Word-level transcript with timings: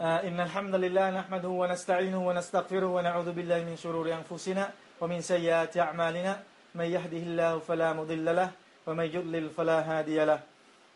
إن 0.00 0.40
الحمد 0.40 0.74
لله 0.74 1.10
نحمده 1.10 1.48
ونستعينه 1.48 2.20
ونستغفره 2.28 2.86
ونعوذ 2.86 3.32
بالله 3.32 3.64
من 3.64 3.76
شرور 3.80 4.12
أنفسنا 4.12 4.70
ومن 5.00 5.20
سيئات 5.20 5.72
أعمالنا 5.76 6.32
من 6.74 6.84
يهده 6.84 7.22
الله 7.24 7.58
فلا 7.58 7.92
مضل 7.92 8.36
له 8.36 8.50
ومن 8.86 9.04
يضلل 9.04 9.50
فلا 9.56 9.80
هادي 9.80 10.24
له 10.24 10.40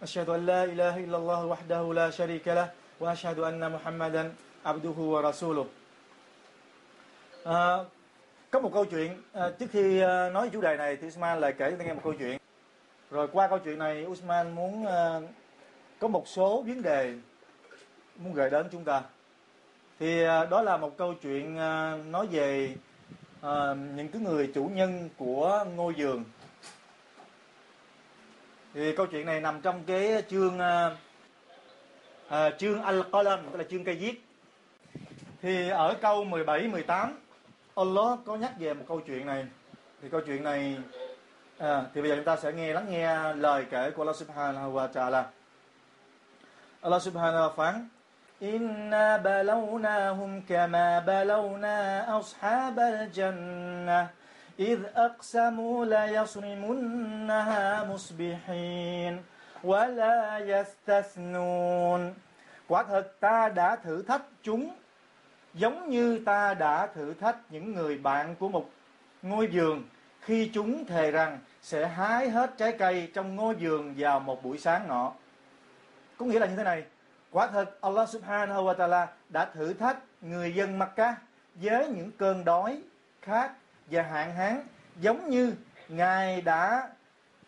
أشهد 0.02 0.28
أن 0.28 0.46
لا 0.46 0.64
إله 0.64 0.94
إلا 1.08 1.16
الله 1.16 1.40
وحده 1.46 1.82
لا 1.94 2.10
شريك 2.10 2.48
له 2.48 2.68
وأشهد 3.00 3.38
أن 3.40 3.72
محمدا 3.72 4.33
عبده 4.69 4.97
ورسوله 5.12 5.67
à, 7.44 7.85
Có 8.51 8.60
một 8.60 8.71
câu 8.74 8.85
chuyện 8.85 9.22
à, 9.32 9.51
Trước 9.58 9.67
khi 9.72 10.01
à, 10.01 10.30
nói 10.30 10.51
chủ 10.53 10.60
đề 10.60 10.76
này 10.76 10.96
thì 10.96 11.06
Usman 11.06 11.40
lại 11.40 11.53
kể 11.53 11.74
cho 11.78 11.85
nghe 11.85 11.92
một 11.92 12.01
câu 12.04 12.14
chuyện 12.19 12.38
Rồi 13.10 13.28
qua 13.32 13.48
câu 13.48 13.58
chuyện 13.58 13.78
này 13.78 14.06
Usman 14.06 14.54
muốn 14.54 14.87
à, 14.87 15.21
Có 16.01 16.09
một 16.09 16.28
số 16.28 16.62
vấn 16.66 16.82
đề 16.82 17.14
muốn 18.20 18.34
gửi 18.34 18.50
đến 18.50 18.66
chúng 18.73 18.84
ta. 18.84 19.02
Thì 19.98 20.24
à, 20.24 20.45
đó 20.45 20.62
là 20.62 20.77
một 20.77 20.97
câu 20.97 21.15
chuyện 21.15 21.59
à, 21.59 21.97
nói 21.97 22.27
về 22.27 22.74
à, 23.41 23.74
những 23.97 24.09
cái 24.09 24.23
người 24.23 24.51
chủ 24.55 24.65
nhân 24.65 25.09
của 25.16 25.65
ngôi 25.77 25.95
giường. 25.95 26.25
Thì 28.75 28.97
câu 28.97 29.06
chuyện 29.06 29.27
này 29.27 29.41
nằm 29.41 29.61
trong 29.61 29.84
cái 29.87 30.23
chương 30.30 30.59
à, 30.59 30.97
à 32.28 32.51
chương 32.51 32.83
Al-Qalam 32.83 33.38
tức 33.52 33.59
là 33.59 33.64
chương 33.70 33.84
cây 33.84 33.95
viết. 33.95 34.25
Thì 35.42 35.69
ở 35.69 35.97
câu 36.00 36.25
17 36.25 36.69
18 36.69 37.19
Allah 37.75 38.19
có 38.27 38.37
nhắc 38.37 38.52
về 38.59 38.75
một 38.75 38.84
câu 38.89 39.00
chuyện 39.00 39.27
này. 39.27 39.47
Thì 40.02 40.09
câu 40.09 40.20
chuyện 40.27 40.42
này 40.45 40.77
à, 41.59 41.84
thì 41.95 42.00
bây 42.00 42.11
giờ 42.11 42.16
chúng 42.16 42.25
ta 42.25 42.37
sẽ 42.37 42.52
nghe 42.52 42.73
lắng 42.73 42.87
nghe 42.91 43.34
lời 43.34 43.64
kể 43.70 43.91
của 43.91 44.02
Allah 44.02 44.16
Subhanahu 44.16 44.73
wa 44.73 44.89
Taala. 44.89 45.30
Allah 46.80 47.02
Subhanahu 47.02 47.48
wa 47.48 47.55
phán 47.56 47.89
إنا 48.41 49.18
بلوناهم 49.18 50.41
كما 50.50 51.00
بلونا 51.00 51.80
أصحاب 52.20 52.80
الجنة 52.80 54.09
إذ 54.59 54.80
أقسموا 54.95 55.86
ليصرمنها 55.86 57.84
مصبحين 57.84 59.23
ولا 59.64 60.39
يستثنون 60.39 62.14
Quả 62.67 62.84
thật 62.84 63.20
ta 63.20 63.50
đã 63.50 63.75
thử 63.75 64.03
thách 64.03 64.22
chúng 64.44 64.75
giống 65.53 65.89
như 65.89 66.20
ta 66.25 66.53
đã 66.53 66.88
thử 66.88 67.14
thách 67.14 67.38
những 67.50 67.73
người 67.73 67.98
bạn 67.98 68.36
của 68.39 68.50
một 68.50 68.70
ngôi 69.22 69.48
vườn 69.48 69.84
khi 70.22 70.52
chúng 70.53 70.86
thề 70.86 71.11
rằng 71.11 71.39
sẽ 71.61 71.88
hái 71.88 72.30
hết 72.30 72.58
trái 72.58 72.72
cây 72.80 73.11
trong 73.14 73.36
ngôi 73.36 73.56
vườn 73.56 73.94
vào 73.98 74.20
một 74.20 74.44
buổi 74.44 74.58
sáng 74.58 74.88
nọ. 74.88 75.11
Có 76.17 76.25
nghĩa 76.25 76.39
là 76.39 76.48
như 76.48 76.56
thế 76.56 76.64
này, 76.64 76.84
quả 77.33 77.47
thật 77.47 77.81
Allah 77.81 78.09
subhanahu 78.09 78.64
wa 78.64 78.77
ta'ala 78.77 79.06
đã 79.28 79.45
thử 79.45 79.75
thách 79.75 79.97
người 80.20 80.55
dân 80.55 80.78
Makkah 80.78 81.14
với 81.55 81.89
những 81.89 82.11
cơn 82.19 82.45
đói, 82.45 82.83
khát 83.23 83.53
và 83.86 84.03
hạn 84.03 84.34
hán 84.34 84.62
giống 85.00 85.31
như 85.31 85.55
Ngài 85.89 86.41
đã 86.41 86.89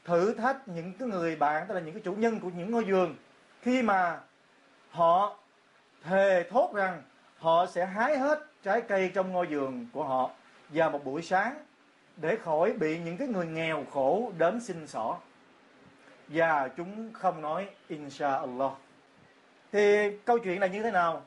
thử 0.04 0.34
thách 0.34 0.68
những 0.68 0.92
cái 0.98 1.08
người 1.08 1.36
bạn 1.36 1.66
tức 1.68 1.74
là 1.74 1.80
những 1.80 1.94
cái 1.94 2.02
chủ 2.04 2.12
nhân 2.12 2.40
của 2.40 2.50
những 2.56 2.70
ngôi 2.70 2.84
vườn. 2.84 3.16
Khi 3.60 3.82
mà 3.82 4.20
họ 4.90 5.38
thề 6.04 6.44
thốt 6.50 6.74
rằng 6.74 7.02
họ 7.38 7.66
sẽ 7.66 7.86
hái 7.86 8.18
hết 8.18 8.46
trái 8.62 8.80
cây 8.80 9.10
trong 9.14 9.32
ngôi 9.32 9.46
vườn 9.46 9.86
của 9.92 10.04
họ 10.04 10.30
vào 10.68 10.90
một 10.90 11.04
buổi 11.04 11.22
sáng 11.22 11.54
để 12.16 12.36
khỏi 12.36 12.72
bị 12.72 12.98
những 12.98 13.16
cái 13.16 13.28
người 13.28 13.46
nghèo 13.46 13.84
khổ 13.92 14.32
đến 14.38 14.60
xin 14.60 14.86
xỏ. 14.86 15.18
Và 16.28 16.68
chúng 16.76 17.12
không 17.12 17.42
nói 17.42 17.68
insha 17.88 18.36
Allah 18.36 18.72
thì 19.72 20.10
câu 20.24 20.38
chuyện 20.38 20.60
là 20.60 20.66
như 20.66 20.82
thế 20.82 20.90
nào? 20.90 21.22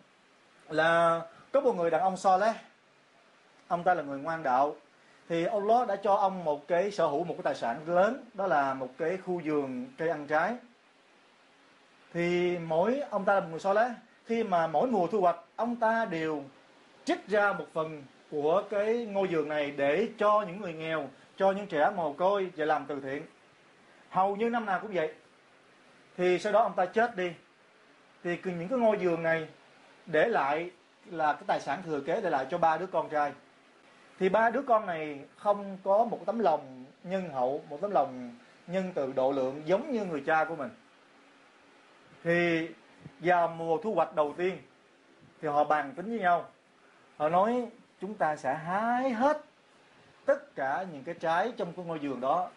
Là 0.70 1.22
có 1.52 1.62
một 1.62 1.76
người 1.76 1.90
đàn 1.90 2.02
ông 2.02 2.18
Saleh 2.18 2.56
ông 3.68 3.84
ta 3.84 3.94
là 3.94 4.04
người 4.04 4.20
ngoan 4.20 4.44
đạo. 4.44 4.76
Thì 5.30 5.46
Allah 5.46 5.88
đã 5.88 5.96
cho 5.96 6.16
ông 6.16 6.44
một 6.44 6.68
cái 6.68 6.92
sở 6.92 7.08
hữu, 7.08 7.24
một 7.24 7.34
cái 7.38 7.44
tài 7.44 7.56
sản 7.56 7.78
lớn. 7.88 8.24
Đó 8.34 8.48
là 8.48 8.74
một 8.74 8.90
cái 8.98 9.18
khu 9.18 9.42
vườn 9.46 9.88
cây 9.98 10.10
ăn 10.10 10.28
trái. 10.28 10.56
Thì 12.14 12.58
mỗi, 12.58 13.00
ông 13.10 13.26
ta 13.26 13.34
là 13.34 13.40
một 13.40 13.48
người 13.50 13.60
Saleh 13.60 13.92
khi 14.26 14.44
mà 14.44 14.68
mỗi 14.68 14.88
mùa 14.88 15.08
thu 15.08 15.22
hoạch, 15.22 15.40
ông 15.56 15.76
ta 15.76 16.06
đều 16.06 16.44
trích 17.06 17.28
ra 17.28 17.54
một 17.54 17.66
phần 17.74 18.04
của 18.32 18.64
cái 18.70 19.06
ngôi 19.06 19.28
vườn 19.28 19.50
này 19.50 19.72
để 19.72 20.08
cho 20.18 20.46
những 20.48 20.62
người 20.62 20.74
nghèo, 20.74 21.10
cho 21.38 21.52
những 21.52 21.68
trẻ 21.68 21.90
mồ 21.96 22.14
côi 22.14 22.52
và 22.56 22.66
làm 22.66 22.86
từ 22.86 23.00
thiện. 23.02 23.24
Hầu 24.10 24.36
như 24.36 24.50
năm 24.50 24.66
nào 24.66 24.80
cũng 24.80 24.94
vậy. 24.94 25.14
Thì 26.18 26.40
sau 26.40 26.54
đó 26.54 26.62
ông 26.62 26.74
ta 26.76 26.86
chết 26.86 27.16
đi 27.16 27.32
thì 28.26 28.38
những 28.44 28.68
cái 28.68 28.80
ngôi 28.80 28.98
vườn 28.98 29.24
này 29.24 29.48
để 30.06 30.28
lại 30.28 30.72
là 31.06 31.34
cái 31.34 31.44
tài 31.48 31.60
sản 31.60 31.82
thừa 31.86 32.02
kế 32.02 32.22
để 32.22 32.30
lại 32.30 32.46
cho 32.50 32.58
ba 32.58 32.78
đứa 32.78 32.86
con 32.86 33.10
trai. 33.10 33.34
Thì 34.20 34.30
ba 34.30 34.50
đứa 34.50 34.62
con 34.62 34.86
này 34.86 35.20
không 35.38 35.78
có 35.84 36.06
một 36.06 36.20
tấm 36.26 36.40
lòng 36.40 36.86
nhân 37.04 37.30
hậu, 37.30 37.64
một 37.70 37.78
tấm 37.82 37.92
lòng 37.92 38.36
nhân 38.68 38.92
từ 38.96 39.14
độ 39.16 39.32
lượng 39.32 39.62
giống 39.66 39.92
như 39.92 40.06
người 40.06 40.24
cha 40.26 40.44
của 40.44 40.56
mình. 40.56 40.70
Thì 42.24 42.68
vào 43.20 43.48
mùa 43.48 43.78
thu 43.84 43.94
hoạch 43.94 44.16
đầu 44.16 44.34
tiên 44.38 44.58
thì 45.42 45.48
họ 45.48 45.64
bàn 45.64 45.94
tính 45.96 46.10
với 46.10 46.20
nhau. 46.20 46.46
Họ 47.18 47.30
nói 47.30 47.68
chúng 48.02 48.14
ta 48.14 48.36
sẽ 48.36 48.54
hái 48.54 49.10
hết 49.10 49.42
tất 50.26 50.56
cả 50.56 50.86
những 50.94 51.04
cái 51.04 51.16
trái 51.20 51.54
trong 51.58 51.74
cái 51.74 51.86
ngôi 51.86 52.00
vườn 52.00 52.22
đó. 52.22 52.50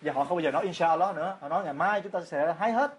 Và 0.00 0.12
họ 0.12 0.24
không 0.24 0.36
bao 0.36 0.42
giờ 0.42 0.50
nói 0.50 0.62
inshallah 0.62 1.16
nữa. 1.16 1.36
Họ 1.40 1.48
nói 1.48 1.64
ngày 1.64 1.74
mai 1.74 2.00
chúng 2.00 2.12
ta 2.12 2.20
sẽ 2.20 2.54
hái 2.58 2.72
hết 2.72 2.98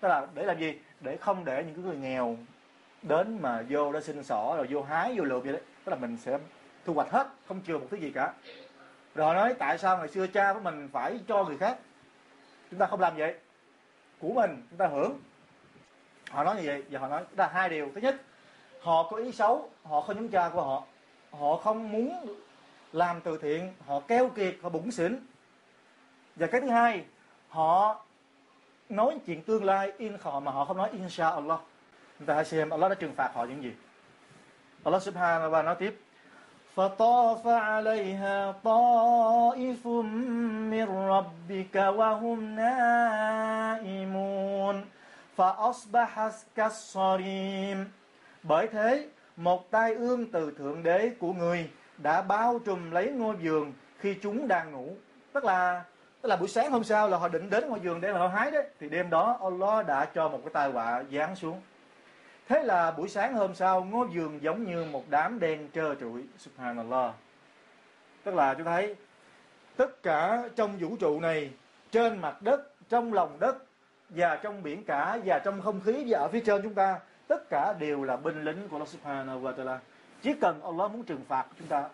tức 0.00 0.08
là 0.08 0.26
để 0.34 0.42
làm 0.42 0.58
gì? 0.58 0.78
Để 1.00 1.16
không 1.16 1.44
để 1.44 1.64
những 1.66 1.74
cái 1.74 1.84
người 1.84 1.96
nghèo 1.96 2.36
đến 3.02 3.38
mà 3.42 3.64
vô 3.68 3.92
để 3.92 4.00
xin 4.00 4.24
xỏ 4.24 4.54
rồi 4.56 4.66
vô 4.70 4.82
hái, 4.82 5.14
vô 5.16 5.24
lượm 5.24 5.42
vậy 5.42 5.52
đấy. 5.52 5.62
Tức 5.84 5.90
là 5.90 5.96
mình 5.96 6.16
sẽ 6.16 6.38
thu 6.84 6.94
hoạch 6.94 7.10
hết, 7.10 7.26
không 7.48 7.60
chừa 7.66 7.78
một 7.78 7.86
thứ 7.90 7.96
gì 7.96 8.12
cả. 8.14 8.32
Rồi 9.14 9.26
họ 9.26 9.34
nói, 9.34 9.54
tại 9.58 9.78
sao 9.78 9.98
ngày 9.98 10.08
xưa 10.08 10.26
cha 10.26 10.52
của 10.52 10.60
mình 10.60 10.88
phải 10.92 11.20
cho 11.28 11.44
người 11.44 11.58
khác? 11.58 11.78
Chúng 12.70 12.80
ta 12.80 12.86
không 12.86 13.00
làm 13.00 13.16
vậy. 13.16 13.34
Của 14.18 14.32
mình, 14.32 14.66
chúng 14.70 14.78
ta 14.78 14.86
hưởng. 14.86 15.20
Họ 16.30 16.44
nói 16.44 16.56
như 16.56 16.62
vậy, 16.66 16.84
và 16.90 16.98
họ 16.98 17.08
nói 17.08 17.22
là 17.36 17.46
hai 17.46 17.68
điều. 17.68 17.90
Thứ 17.94 18.00
nhất, 18.00 18.16
họ 18.80 19.08
có 19.10 19.16
ý 19.16 19.32
xấu, 19.32 19.70
họ 19.84 20.00
không 20.00 20.16
giống 20.16 20.28
cha 20.28 20.48
của 20.48 20.62
họ. 20.62 20.82
Họ 21.30 21.56
không 21.56 21.92
muốn 21.92 22.36
làm 22.92 23.20
từ 23.20 23.38
thiện, 23.38 23.72
họ 23.86 24.00
keo 24.00 24.28
kiệt, 24.28 24.56
họ 24.62 24.68
bụng 24.68 24.90
xỉn. 24.90 25.26
Và 26.36 26.46
cái 26.46 26.60
thứ 26.60 26.68
hai, 26.68 27.04
họ 27.48 28.04
nói 28.89 29.17
chuyện 29.25 29.41
tương 29.41 29.63
lai 29.63 29.91
in 29.97 30.17
họ 30.21 30.39
mà 30.39 30.51
họ 30.51 30.65
không 30.65 30.77
nói 30.77 30.89
insha 30.93 31.29
Allah 31.29 31.59
chúng 32.19 32.25
ta 32.25 32.33
hãy 32.35 32.45
xem 32.45 32.69
Allah 32.69 32.89
đã 32.89 32.95
trừng 32.95 33.13
phạt 33.15 33.31
họ 33.33 33.45
những 33.45 33.63
gì 33.63 33.73
Allah 34.83 35.03
subhanahu 35.03 35.51
wa 35.51 35.63
nói 35.63 35.75
tiếp 35.75 36.01
فطاف 36.75 37.47
عليها 37.47 38.51
طائف 38.63 39.87
من 40.71 40.87
ربك 41.13 41.75
وهم 41.75 42.39
نائمون 43.75 44.75
فأصبحت 45.37 46.35
كالصريم 46.55 47.85
bởi 48.43 48.67
thế 48.67 49.07
một 49.37 49.71
tai 49.71 49.93
ương 49.93 50.31
từ 50.31 50.51
thượng 50.57 50.83
đế 50.83 51.11
của 51.19 51.33
người 51.33 51.69
đã 51.97 52.21
bao 52.21 52.59
trùm 52.65 52.91
lấy 52.91 53.11
ngôi 53.11 53.35
vườn 53.35 53.73
khi 53.99 54.15
chúng 54.21 54.47
đang 54.47 54.71
ngủ 54.71 54.95
tức 55.33 55.45
là 55.45 55.83
tức 56.22 56.28
là 56.28 56.36
buổi 56.36 56.48
sáng 56.48 56.70
hôm 56.70 56.84
sau 56.84 57.08
là 57.08 57.18
họ 57.18 57.28
định 57.28 57.50
đến 57.50 57.68
ngôi 57.68 57.78
vườn 57.78 58.00
để 58.00 58.12
mà 58.12 58.18
họ 58.18 58.28
hái 58.28 58.50
đấy. 58.50 58.66
Thì 58.80 58.88
đêm 58.88 59.10
đó 59.10 59.38
Allah 59.42 59.86
đã 59.86 60.04
cho 60.04 60.28
một 60.28 60.40
cái 60.44 60.50
tai 60.52 60.70
họa 60.70 61.02
giáng 61.12 61.36
xuống. 61.36 61.60
Thế 62.48 62.62
là 62.62 62.90
buổi 62.90 63.08
sáng 63.08 63.34
hôm 63.34 63.54
sau, 63.54 63.84
ngôi 63.84 64.06
vườn 64.06 64.42
giống 64.42 64.64
như 64.64 64.84
một 64.84 65.04
đám 65.10 65.40
đen 65.40 65.68
trơ 65.74 65.94
trụi, 65.94 66.24
subhanallah. 66.38 67.14
Tức 68.24 68.34
là 68.34 68.54
chúng 68.54 68.64
thấy, 68.64 68.96
tất 69.76 70.02
cả 70.02 70.42
trong 70.56 70.78
vũ 70.78 70.96
trụ 71.00 71.20
này, 71.20 71.50
trên 71.90 72.18
mặt 72.18 72.42
đất, 72.42 72.88
trong 72.88 73.12
lòng 73.12 73.36
đất, 73.40 73.56
và 74.08 74.36
trong 74.36 74.62
biển 74.62 74.84
cả, 74.84 75.18
và 75.24 75.38
trong 75.38 75.62
không 75.62 75.80
khí, 75.80 76.04
và 76.08 76.18
ở 76.18 76.28
phía 76.28 76.40
trên 76.40 76.62
chúng 76.62 76.74
ta, 76.74 76.98
tất 77.28 77.50
cả 77.50 77.72
đều 77.72 78.04
là 78.04 78.16
binh 78.16 78.44
lính 78.44 78.68
của 78.68 78.76
Allah 78.76 78.88
subhanahu 78.88 79.40
wa 79.40 79.54
ta'ala. 79.54 79.78
Chỉ 80.22 80.34
cần 80.40 80.62
Allah 80.62 80.92
muốn 80.92 81.02
trừng 81.02 81.24
phạt 81.28 81.44
chúng 81.58 81.68
ta, 81.68 81.84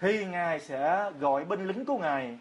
thì 0.00 0.24
ngài 0.24 0.60
sẽ 0.60 1.10
gọi 1.20 1.44
binh 1.44 1.66
lính 1.66 1.84
của 1.84 1.98
ngài 1.98 2.38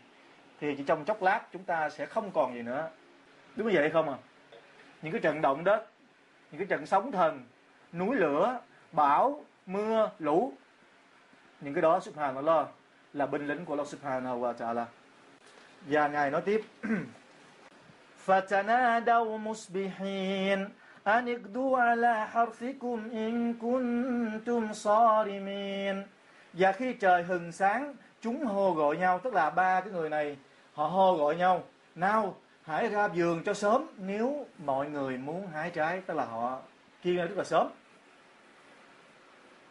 thì 0.61 0.75
chỉ 0.77 0.85
trong 0.85 1.05
chốc 1.05 1.23
lát 1.23 1.41
chúng 1.53 1.65
ta 1.65 1.91
sẽ 1.91 2.07
không 2.07 2.31
còn 2.31 2.55
gì 2.55 2.63
nữa 2.63 2.89
đúng 3.57 3.69
như 3.69 3.73
vậy 3.75 3.91
không 3.91 4.09
à 4.09 4.17
những 5.03 5.13
cái 5.13 5.21
trận 5.21 5.41
động 5.41 5.65
đất 5.65 5.87
những 6.51 6.59
cái 6.59 6.67
trận 6.67 6.87
sóng 6.87 7.13
thần 7.13 7.45
núi 7.93 8.17
lửa 8.17 8.61
bão 8.93 9.45
mưa 9.67 10.11
lũ 10.19 10.53
những 11.61 11.75
cái 11.75 11.83
đó 11.83 12.01
subhanallah 12.01 12.67
là 13.13 13.27
binh 13.27 13.47
lính 13.47 13.65
của 13.65 13.73
Allah 13.73 13.87
subhanahu 13.87 14.41
wa 14.41 14.55
ta'ala 14.55 14.85
và 15.87 16.09
ngài 16.09 16.31
nói 16.31 16.43
tiếp 16.43 16.61
فتنادوا 18.27 19.39
مصبحين 19.39 20.69
أن 21.07 21.29
اغدوا 21.29 21.79
على 21.79 22.27
حرثكم 22.27 22.99
إن 23.13 23.55
كنتم 23.55 24.73
صارمين 24.73 26.03
và 26.53 26.73
khi 26.73 26.93
trời 26.93 27.23
hừng 27.23 27.53
sáng 27.53 27.95
chúng 28.21 28.45
hô 28.45 28.73
gọi 28.73 28.97
nhau 28.97 29.19
tức 29.19 29.35
là 29.35 29.51
ba 29.51 29.81
cái 29.81 29.93
người 29.93 30.11
này 30.11 30.37
họ 30.74 30.88
hô 30.88 31.18
gọi 31.18 31.36
nhau, 31.36 31.64
nào, 31.96 32.36
hãy 32.64 32.90
ra 32.90 33.08
vườn 33.08 33.44
cho 33.44 33.54
sớm, 33.54 33.88
nếu 33.98 34.46
mọi 34.66 34.90
người 34.90 35.18
muốn 35.18 35.48
hái 35.48 35.70
trái. 35.70 36.02
Tức 36.02 36.14
là 36.14 36.26
họ 36.26 36.60
kia 37.02 37.14
ra 37.14 37.26
rất 37.26 37.38
là 37.38 37.44
sớm. 37.44 37.68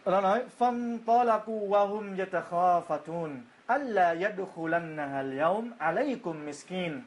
Nó 0.04 0.20
nói 0.20 0.44
phong 0.58 0.98
talaku 0.98 1.68
wa 1.68 1.88
hum 1.88 2.16
yatakhafatun, 2.16 3.36
alla 3.66 4.14
yadkhulannaha 4.14 5.22
al-yawm 5.22 5.70
alaykum 5.78 6.46
miskin. 6.46 7.02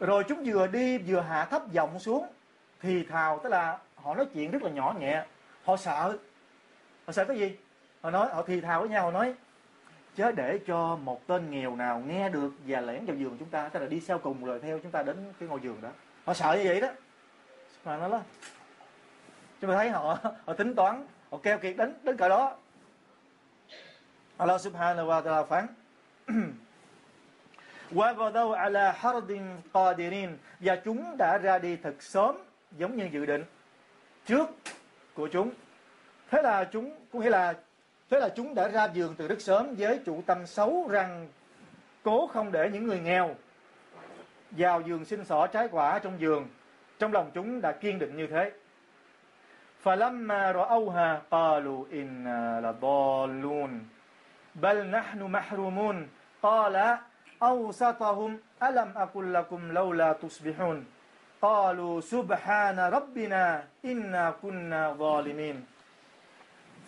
Rồi 0.00 0.24
chúng 0.28 0.42
vừa 0.44 0.66
đi 0.66 0.98
vừa 0.98 1.20
hạ 1.20 1.44
thấp 1.44 1.62
giọng 1.72 1.98
xuống, 1.98 2.26
thì 2.80 3.04
thào, 3.04 3.40
tức 3.42 3.48
là 3.48 3.78
họ 3.96 4.14
nói 4.14 4.26
chuyện 4.34 4.50
rất 4.50 4.62
là 4.62 4.70
nhỏ 4.70 4.94
nhẹ. 4.98 5.24
Họ 5.64 5.76
sợ. 5.76 6.18
Họ 7.06 7.12
sợ 7.12 7.24
cái 7.24 7.38
gì? 7.38 7.56
Họ 8.00 8.10
nói, 8.10 8.28
họ 8.32 8.42
thì 8.46 8.60
thào 8.60 8.80
với 8.80 8.88
nhau, 8.88 9.04
họ 9.04 9.10
nói 9.10 9.34
chớ 10.15 10.31
để 10.31 10.59
cho 10.67 10.95
một 10.95 11.27
tên 11.27 11.51
nghèo 11.51 11.75
nào 11.75 11.99
nghe 11.99 12.29
được 12.29 12.53
và 12.67 12.81
lẻn 12.81 13.05
vào 13.05 13.15
giường 13.15 13.35
chúng 13.39 13.49
ta 13.49 13.69
tức 13.69 13.79
là 13.79 13.85
đi 13.85 13.99
sau 13.99 14.19
cùng 14.19 14.45
rồi 14.45 14.59
theo 14.59 14.79
chúng 14.79 14.91
ta 14.91 15.03
đến 15.03 15.33
cái 15.39 15.49
ngôi 15.49 15.59
giường 15.59 15.81
đó 15.81 15.89
họ 16.25 16.33
sợ 16.33 16.53
như 16.53 16.63
vậy 16.65 16.81
đó 16.81 16.87
mà 17.85 17.97
nó 17.97 18.09
đó 18.09 18.21
chúng 19.61 19.71
ta 19.71 19.77
thấy 19.77 19.89
họ 19.89 20.17
họ 20.45 20.53
tính 20.53 20.75
toán 20.75 21.07
họ 21.31 21.37
keo 21.43 21.57
kiệt 21.57 21.77
đến 21.77 21.93
đến 22.03 22.17
cỡ 22.17 22.29
đó 22.29 22.55
Allah 24.37 24.61
subhanahu 24.61 25.07
wa 25.07 25.23
ta'ala 25.23 25.45
phán 25.45 25.67
وَغَدَوْا 27.91 28.57
عَلَى 28.57 28.93
حَرْدٍ 28.93 29.31
قَادِرِينَ 29.73 30.37
Và 30.59 30.75
chúng 30.75 31.17
đã 31.17 31.37
ra 31.37 31.59
đi 31.59 31.75
thật 31.75 31.95
sớm 31.99 32.37
giống 32.77 32.97
như 32.97 33.09
dự 33.11 33.25
định 33.25 33.43
trước 34.25 34.49
của 35.13 35.27
chúng. 35.27 35.51
Thế 36.31 36.41
là 36.41 36.63
chúng 36.63 36.95
cũng 37.11 37.21
nghĩa 37.21 37.29
là 37.29 37.53
thế 38.11 38.19
là 38.19 38.29
chúng 38.29 38.55
đã 38.55 38.67
ra 38.67 38.85
giường 38.85 39.15
từ 39.17 39.27
rất 39.27 39.41
sớm 39.41 39.75
với 39.77 39.99
chủ 40.05 40.21
tâm 40.25 40.45
xấu 40.45 40.87
rằng 40.89 41.27
cố 42.03 42.27
không 42.27 42.51
để 42.51 42.69
những 42.73 42.87
người 42.87 42.99
nghèo 42.99 43.35
vào 44.51 44.81
giường 44.81 45.05
xin 45.05 45.25
xỏ 45.25 45.47
trái 45.47 45.67
quả 45.71 45.99
trong 45.99 46.19
giường. 46.19 46.47
Trong 46.99 47.13
lòng 47.13 47.31
chúng 47.33 47.61
đã 47.61 47.71
kiên 47.71 47.99
định 47.99 48.17
như 48.17 48.27
thế. 48.27 48.51
فَلَمَّا 49.83 50.51
رَأَوْهَا 50.51 51.19
قَالُوا 51.29 51.85
إِنَّا 51.91 52.61
لَضَالُّونَ 52.61 53.79
بَلْ 54.55 54.91
نَحْنُ 54.91 55.31
مَحْرُومُونَ 55.31 56.07
قَالَ 56.41 56.97
أوسطهم 57.43 58.39
ألم 58.63 58.89
أقل 58.97 59.33
لكم 59.33 59.71
لولا 59.71 60.13
تصبحون 60.13 60.85
قالوا 61.41 62.01
سبحان 62.01 62.79
ربنا 62.79 63.63
إنا 63.85 64.33
كنا 64.41 64.93
ظالمين 64.93 65.70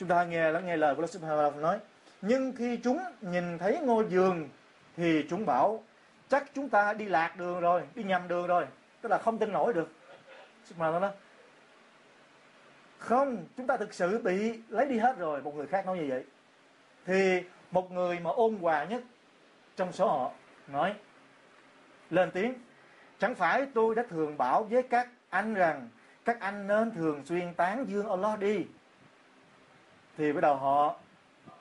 Chúng 0.00 0.08
ta 0.08 0.24
nghe 0.24 0.50
lắng 0.50 0.66
nghe 0.66 0.76
lời 0.76 0.94
của 0.94 1.00
Allah 1.00 1.10
Subhanahu 1.10 1.60
nói, 1.60 1.78
Nhưng 2.22 2.52
khi 2.52 2.76
chúng 2.76 2.98
nhìn 3.20 3.58
thấy 3.58 3.78
ngôi 3.82 4.04
giường 4.08 4.48
Thì 4.96 5.26
chúng 5.30 5.46
bảo, 5.46 5.82
Chắc 6.28 6.44
chúng 6.54 6.68
ta 6.68 6.92
đi 6.92 7.04
lạc 7.04 7.36
đường 7.36 7.60
rồi, 7.60 7.82
Đi 7.94 8.02
nhầm 8.02 8.28
đường 8.28 8.46
rồi, 8.46 8.66
Tức 9.00 9.08
là 9.08 9.18
không 9.18 9.38
tin 9.38 9.52
nổi 9.52 9.72
được. 9.72 9.88
Subhanahu 10.64 11.00
đó 11.00 11.10
Không, 12.98 13.44
Chúng 13.56 13.66
ta 13.66 13.76
thực 13.76 13.94
sự 13.94 14.18
bị 14.18 14.60
lấy 14.68 14.86
đi 14.86 14.98
hết 14.98 15.18
rồi, 15.18 15.42
Một 15.42 15.54
người 15.54 15.66
khác 15.66 15.86
nói 15.86 15.98
như 15.98 16.06
vậy. 16.08 16.24
Thì 17.04 17.42
một 17.70 17.92
người 17.92 18.18
mà 18.18 18.30
ôn 18.30 18.56
hòa 18.60 18.84
nhất 18.84 19.02
trong 19.76 19.92
số 19.92 20.08
họ 20.08 20.30
nói, 20.68 20.94
lên 22.10 22.30
tiếng, 22.30 22.54
chẳng 23.18 23.34
phải 23.34 23.66
tôi 23.74 23.94
đã 23.94 24.02
thường 24.10 24.38
bảo 24.38 24.64
với 24.64 24.82
các 24.82 25.08
anh 25.30 25.54
rằng, 25.54 25.88
các 26.24 26.40
anh 26.40 26.66
nên 26.66 26.90
thường 26.90 27.24
xuyên 27.24 27.54
tán 27.54 27.84
dương 27.88 28.08
Allah 28.08 28.38
đi 28.38 28.66
thì 30.18 30.32
bắt 30.32 30.40
đầu 30.40 30.56
họ 30.56 30.96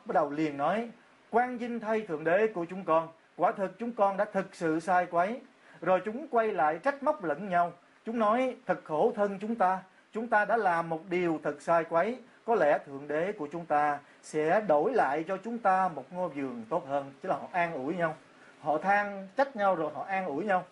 bắt 0.06 0.14
đầu 0.14 0.32
liền 0.32 0.58
nói 0.58 0.90
quan 1.30 1.58
dinh 1.58 1.80
thay 1.80 2.02
thượng 2.02 2.24
đế 2.24 2.48
của 2.48 2.66
chúng 2.70 2.84
con. 2.84 3.08
Quả 3.36 3.52
thực 3.52 3.80
chúng 3.80 3.92
con 3.92 4.18
đã 4.18 4.26
thực 4.26 4.56
sự 4.56 4.80
sai 4.80 5.06
quấy. 5.06 5.42
Rồi 5.82 6.02
chúng 6.06 6.28
quay 6.28 6.48
lại 6.48 6.80
trách 6.84 7.04
móc 7.04 7.24
lẫn 7.24 7.50
nhau. 7.50 7.74
Chúng 8.06 8.20
nói, 8.20 8.56
thật 8.66 8.80
khổ 8.84 9.14
thân 9.16 9.40
chúng 9.42 9.56
ta. 9.56 9.82
Chúng 10.14 10.28
ta 10.28 10.46
đã 10.46 10.58
làm 10.58 10.90
một 10.90 11.02
điều 11.10 11.40
thật 11.44 11.62
sai 11.62 11.84
quấy. 11.84 12.20
Có 12.46 12.56
lẽ 12.56 12.80
thượng 12.86 13.08
đế 13.08 13.32
của 13.32 13.48
chúng 13.52 13.66
ta 13.66 14.00
sẽ 14.24 14.62
đổi 14.62 14.94
lại 14.94 15.24
cho 15.28 15.38
chúng 15.38 15.58
ta 15.58 15.88
một 15.88 16.14
ngôi 16.14 16.30
vườn 16.30 16.66
tốt 16.70 16.88
hơn. 16.88 17.12
Chứ 17.24 17.30
là 17.30 17.36
họ 17.36 17.48
an 17.52 17.74
ủi 17.74 17.96
nhau. 17.96 18.16
Họ 18.62 18.78
than 18.78 19.28
trách 19.38 19.56
nhau 19.56 19.76
rồi 19.76 19.92
họ 19.94 20.04
an 20.04 20.26
ủi 20.26 20.46
nhau. 20.46 20.64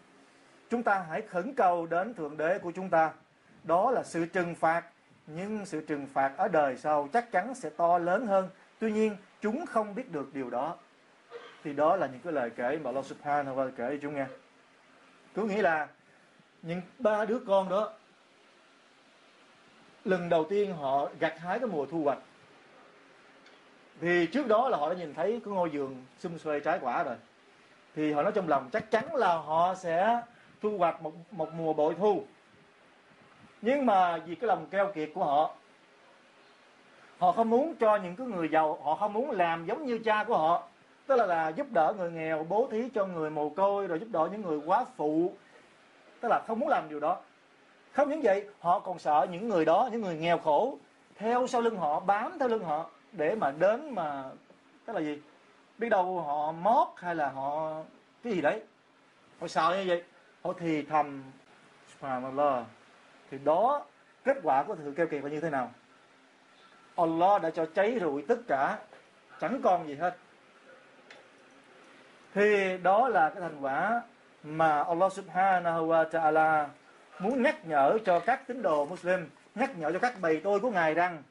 Chúng 0.70 0.84
ta 0.84 1.06
hãy 1.10 1.22
khẩn 1.22 1.54
cầu 1.54 1.86
đến 1.86 2.14
thượng 2.14 2.38
đế 2.38 2.60
của 2.60 2.72
chúng 2.76 2.90
ta. 2.90 3.12
Đó 3.64 3.92
là 3.92 4.04
sự 4.04 4.26
trừng 4.26 4.56
phạt 4.56 4.84
nhưng 5.28 5.66
sự 5.66 5.82
trừng 5.82 6.08
phạt 6.14 6.34
ở 6.38 6.48
đời 6.48 6.78
sau 6.78 7.10
chắc 7.14 7.32
chắn 7.32 7.56
sẽ 7.56 7.70
to 7.70 7.98
lớn 7.98 8.28
hơn. 8.28 8.50
Tuy 8.80 8.92
nhiên, 8.92 9.18
chúng 9.42 9.66
không 9.66 9.96
biết 9.96 10.12
được 10.12 10.34
điều 10.34 10.50
đó. 10.50 10.78
Thì 11.64 11.74
đó 11.74 11.96
là 11.96 12.08
những 12.08 12.20
cái 12.24 12.34
lời 12.34 12.50
kể 12.50 12.80
mà 12.84 12.90
Allah 12.90 13.06
Subhanahu 13.06 13.56
wa 13.56 13.72
kể 13.78 13.90
cho 13.90 13.98
chúng 14.02 14.16
nghe. 14.16 14.26
Cứ 15.34 15.44
nghĩ 15.44 15.62
là 15.62 15.88
những 16.62 16.82
ba 17.00 17.26
đứa 17.26 17.40
con 17.40 17.70
đó, 17.70 17.94
lần 20.06 20.30
đầu 20.30 20.46
tiên 20.50 20.74
họ 20.74 21.10
gặt 21.20 21.40
hái 21.40 21.60
cái 21.60 21.68
mùa 21.68 21.86
thu 21.86 22.04
hoạch. 22.04 22.20
Thì 24.02 24.26
trước 24.26 24.48
đó 24.48 24.70
là 24.70 24.78
họ 24.78 24.90
đã 24.90 24.96
nhìn 24.96 25.14
thấy 25.14 25.42
cái 25.46 25.54
ngôi 25.54 25.70
vườn 25.70 26.06
xum 26.20 26.38
xuê 26.38 26.60
trái 26.60 26.80
quả 26.82 27.04
rồi. 27.04 27.16
Thì 27.96 28.12
họ 28.12 28.24
nói 28.24 28.32
trong 28.36 28.50
lòng 28.50 28.70
chắc 28.72 28.92
chắn 28.92 29.16
là 29.16 29.38
họ 29.38 29.76
sẽ 29.76 30.22
thu 30.62 30.78
hoạch 30.78 31.02
một 31.02 31.14
một 31.32 31.54
mùa 31.54 31.74
bội 31.74 31.96
thu 31.96 32.24
nhưng 33.68 33.86
mà 33.86 34.18
vì 34.18 34.36
cái 34.36 34.48
lòng 34.48 34.66
keo 34.72 34.92
kiệt 34.96 35.10
của 35.14 35.26
họ 35.26 35.52
họ 37.18 37.32
không 37.32 37.50
muốn 37.50 37.76
cho 37.76 37.96
những 37.96 38.16
cái 38.16 38.28
người 38.28 38.50
giàu, 38.50 38.80
họ 38.84 38.96
không 38.96 39.14
muốn 39.14 39.32
làm 39.32 39.66
giống 39.66 39.86
như 39.86 39.98
cha 39.98 40.24
của 40.24 40.38
họ. 40.38 40.64
Tức 41.08 41.16
là 41.16 41.26
là 41.26 41.50
giúp 41.50 41.68
đỡ 41.72 41.94
người 41.98 42.12
nghèo, 42.12 42.46
bố 42.50 42.68
thí 42.72 42.90
cho 42.94 43.06
người 43.06 43.30
mồ 43.30 43.50
côi, 43.50 43.88
rồi 43.88 44.00
giúp 44.00 44.08
đỡ 44.12 44.30
những 44.32 44.42
người 44.42 44.60
quá 44.66 44.86
phụ. 44.96 45.34
Tức 46.20 46.30
là 46.30 46.42
không 46.48 46.60
muốn 46.60 46.70
làm 46.70 46.90
điều 46.90 47.00
đó. 47.00 47.18
Không 47.92 48.10
những 48.10 48.22
vậy, 48.22 48.48
họ 48.60 48.80
còn 48.80 49.00
sợ 49.00 49.28
những 49.32 49.50
người 49.50 49.66
đó, 49.66 49.90
những 49.92 50.02
người 50.02 50.18
nghèo 50.18 50.38
khổ, 50.38 50.78
theo 51.16 51.48
sau 51.48 51.62
lưng 51.62 51.78
họ, 51.78 52.00
bám 52.00 52.40
theo 52.40 52.48
lưng 52.48 52.64
họ, 52.64 52.90
để 53.12 53.36
mà 53.36 53.52
đến 53.52 53.96
mà, 53.96 54.24
tức 54.86 54.94
là 54.94 55.02
gì? 55.02 55.22
Biết 55.78 55.90
đâu 55.90 56.22
họ 56.22 56.52
mót 56.52 56.88
hay 56.96 57.16
là 57.16 57.30
họ 57.30 57.74
cái 58.24 58.34
gì 58.34 58.42
đấy? 58.42 58.62
Họ 59.40 59.48
sợ 59.48 59.76
như 59.78 59.84
vậy. 59.88 60.04
Họ 60.44 60.54
thì 60.60 60.82
thầm, 60.82 61.24
subhanallah 61.94 62.64
thì 63.32 63.38
đó, 63.44 63.86
kết 64.24 64.38
quả 64.44 64.64
của 64.64 64.76
sự 64.84 64.94
keo 64.98 65.08
kiệt 65.08 65.24
là 65.24 65.30
như 65.30 65.40
thế 65.40 65.50
nào? 65.50 65.72
Allah 66.96 67.42
đã 67.42 67.50
cho 67.50 67.66
cháy 67.66 67.98
rụi 68.02 68.22
tất 68.28 68.40
cả, 68.48 68.78
chẳng 69.42 69.62
còn 69.64 69.88
gì 69.88 69.96
hết. 69.96 70.18
Thì 72.34 72.78
đó 72.84 73.08
là 73.08 73.30
cái 73.30 73.42
thành 73.42 73.62
quả 73.62 74.02
mà 74.44 74.84
Allah 74.84 75.14
subhanahu 75.14 75.88
wa 75.88 76.10
ta'ala 76.10 76.68
muốn 77.20 77.42
nhắc 77.42 77.66
nhở 77.66 77.98
cho 78.06 78.20
các 78.20 78.48
tín 78.48 78.62
đồ 78.62 78.86
Muslim, 78.86 79.30
nhắc 79.56 79.78
nhở 79.78 79.92
cho 79.92 80.00
các 80.00 80.14
bầy 80.22 80.42
tôi 80.44 80.60
của 80.60 80.72
ngài 80.72 80.94
rằng 80.94 81.24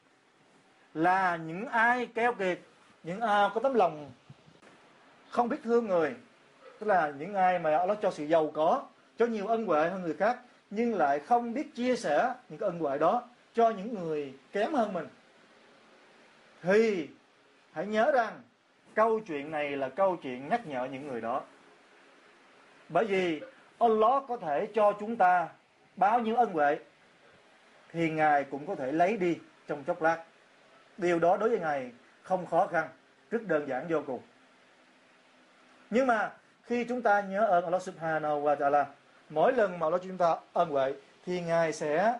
là 0.94 1.36
những 1.36 1.66
ai 1.66 2.06
keo 2.06 2.32
kiệt, 2.32 2.58
những 3.02 3.20
ai 3.20 3.48
có 3.54 3.60
tấm 3.60 3.74
lòng 3.74 4.10
không 5.30 5.48
biết 5.48 5.56
thương 5.64 5.86
người, 5.86 6.14
tức 6.78 6.86
là 6.86 7.12
những 7.18 7.34
ai 7.34 7.58
mà 7.58 7.78
Allah 7.78 7.98
cho 8.02 8.10
sự 8.10 8.24
giàu 8.24 8.50
có, 8.54 8.82
cho 9.18 9.26
nhiều 9.26 9.46
ân 9.46 9.66
huệ 9.66 9.88
hơn 9.88 10.02
người 10.02 10.14
khác 10.14 10.38
nhưng 10.70 10.94
lại 10.94 11.20
không 11.20 11.54
biết 11.54 11.74
chia 11.74 11.96
sẻ 11.96 12.34
những 12.48 12.58
cái 12.58 12.68
ân 12.68 12.78
huệ 12.78 12.98
đó 12.98 13.28
cho 13.54 13.70
những 13.70 13.94
người 13.94 14.34
kém 14.52 14.74
hơn 14.74 14.92
mình. 14.92 15.08
Thì 16.62 17.08
hãy 17.72 17.86
nhớ 17.86 18.10
rằng 18.14 18.42
câu 18.94 19.20
chuyện 19.20 19.50
này 19.50 19.76
là 19.76 19.88
câu 19.88 20.16
chuyện 20.16 20.48
nhắc 20.48 20.66
nhở 20.66 20.84
những 20.84 21.08
người 21.08 21.20
đó. 21.20 21.42
Bởi 22.88 23.04
vì 23.04 23.40
Allah 23.78 24.22
có 24.28 24.36
thể 24.36 24.68
cho 24.74 24.92
chúng 25.00 25.16
ta 25.16 25.48
bao 25.96 26.20
nhiêu 26.20 26.36
ân 26.36 26.52
huệ 26.52 26.78
thì 27.92 28.10
ngài 28.10 28.44
cũng 28.44 28.66
có 28.66 28.74
thể 28.74 28.92
lấy 28.92 29.16
đi 29.16 29.38
trong 29.66 29.84
chốc 29.84 30.02
lát. 30.02 30.24
Điều 30.98 31.18
đó 31.18 31.36
đối 31.36 31.48
với 31.48 31.58
ngài 31.58 31.92
không 32.22 32.46
khó 32.46 32.66
khăn, 32.66 32.88
rất 33.30 33.46
đơn 33.46 33.68
giản 33.68 33.86
vô 33.88 34.02
cùng. 34.06 34.20
Nhưng 35.90 36.06
mà 36.06 36.32
khi 36.62 36.84
chúng 36.84 37.02
ta 37.02 37.20
nhớ 37.20 37.46
ơn 37.46 37.64
Allah 37.64 37.82
subhanahu 37.82 38.42
wa 38.42 38.56
ta'ala 38.56 38.84
mỗi 39.30 39.52
lần 39.52 39.78
mà 39.78 39.86
Allah 39.86 40.00
chúng 40.02 40.16
ta 40.16 40.36
ân 40.52 40.70
huệ, 40.70 40.94
thì 41.26 41.40
ngài 41.40 41.72
sẽ 41.72 42.18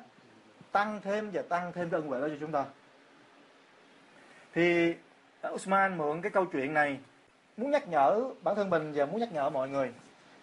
tăng 0.72 1.00
thêm 1.04 1.30
và 1.32 1.42
tăng 1.42 1.72
thêm 1.72 1.90
cái 1.90 2.00
ân 2.00 2.08
huệ 2.08 2.20
đó 2.20 2.28
cho 2.28 2.36
chúng 2.40 2.52
ta. 2.52 2.64
Thì 4.54 4.94
Usman 5.48 5.98
mượn 5.98 6.22
cái 6.22 6.30
câu 6.30 6.44
chuyện 6.44 6.74
này, 6.74 6.98
muốn 7.56 7.70
nhắc 7.70 7.88
nhở 7.88 8.24
bản 8.42 8.56
thân 8.56 8.70
mình 8.70 8.92
và 8.94 9.06
muốn 9.06 9.20
nhắc 9.20 9.32
nhở 9.32 9.50
mọi 9.50 9.68
người 9.68 9.92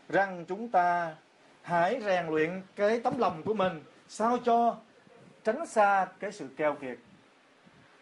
rằng 0.09 0.45
chúng 0.47 0.69
ta 0.69 1.15
hãy 1.61 2.01
rèn 2.05 2.27
luyện 2.27 2.61
cái 2.75 2.99
tấm 2.99 3.17
lòng 3.17 3.43
của 3.43 3.53
mình 3.53 3.83
sao 4.07 4.37
cho 4.45 4.75
tránh 5.43 5.65
xa 5.65 6.07
cái 6.19 6.31
sự 6.31 6.47
keo 6.57 6.75
kiệt. 6.75 6.97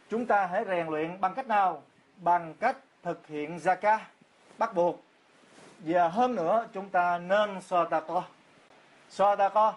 Chúng 0.09 0.25
ta 0.25 0.45
hãy 0.45 0.65
rèn 0.67 0.87
luyện 0.87 1.21
bằng 1.21 1.33
cách 1.33 1.47
nào? 1.47 1.83
Bằng 2.17 2.53
cách 2.59 2.77
thực 3.03 3.27
hiện 3.27 3.57
zakah 3.57 3.99
bắt 4.57 4.75
buộc. 4.75 5.03
Và 5.79 6.07
hơn 6.07 6.35
nữa, 6.35 6.67
chúng 6.73 6.89
ta 6.89 7.17
nên 7.17 7.61
so 7.61 7.85
ta 7.85 7.99
có 7.99 8.23
so 9.11 9.35
ta 9.35 9.49
có 9.49 9.73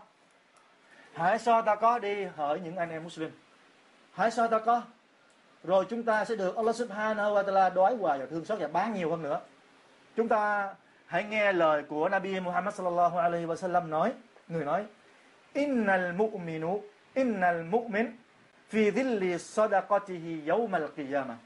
hãy 1.15 1.39
so 1.39 1.63
ta 1.63 1.75
có 1.75 1.99
đi 1.99 2.25
hỏi 2.25 2.61
những 2.65 2.77
anh 2.77 2.91
em 2.91 3.05
Muslim. 3.05 3.31
Hãy 4.13 4.31
so 4.31 4.47
ta 4.47 4.59
có 4.59 4.83
rồi 5.65 5.87
chúng 5.91 6.03
ta 6.03 6.25
sẽ 6.25 6.37
được 6.37 6.57
Allah 6.57 6.77
Subhanahu 6.77 7.35
wa 7.35 7.43
Taala 7.43 7.71
đói 7.71 7.97
hoài 7.97 8.19
và 8.19 8.27
thương 8.27 8.45
xót 8.45 8.59
và 8.59 8.69
bán 8.69 8.95
nhiều 8.95 9.11
hơn 9.11 9.23
nữa. 9.23 9.41
Chúng 10.17 10.29
ta 10.29 10.75
hãy 11.07 11.25
nghe 11.25 11.53
lời 11.53 11.83
của 11.89 12.09
Nabi 12.09 12.41
Muhammad 12.41 12.75
sallallahu 12.75 13.19
alaihi 13.19 13.47
wasallam 13.47 13.89
nói, 13.89 14.13
người 14.49 14.65
nói, 14.65 14.87
innal 15.53 16.13
mu'minu, 16.13 16.81
innal 17.15 17.63
mu'min 17.63 18.07
fi 18.71 18.91
dhilli 18.91 19.39
sadaqatihi 19.39 20.47
yawm 20.47 20.71
al-qiyamah 20.71 21.37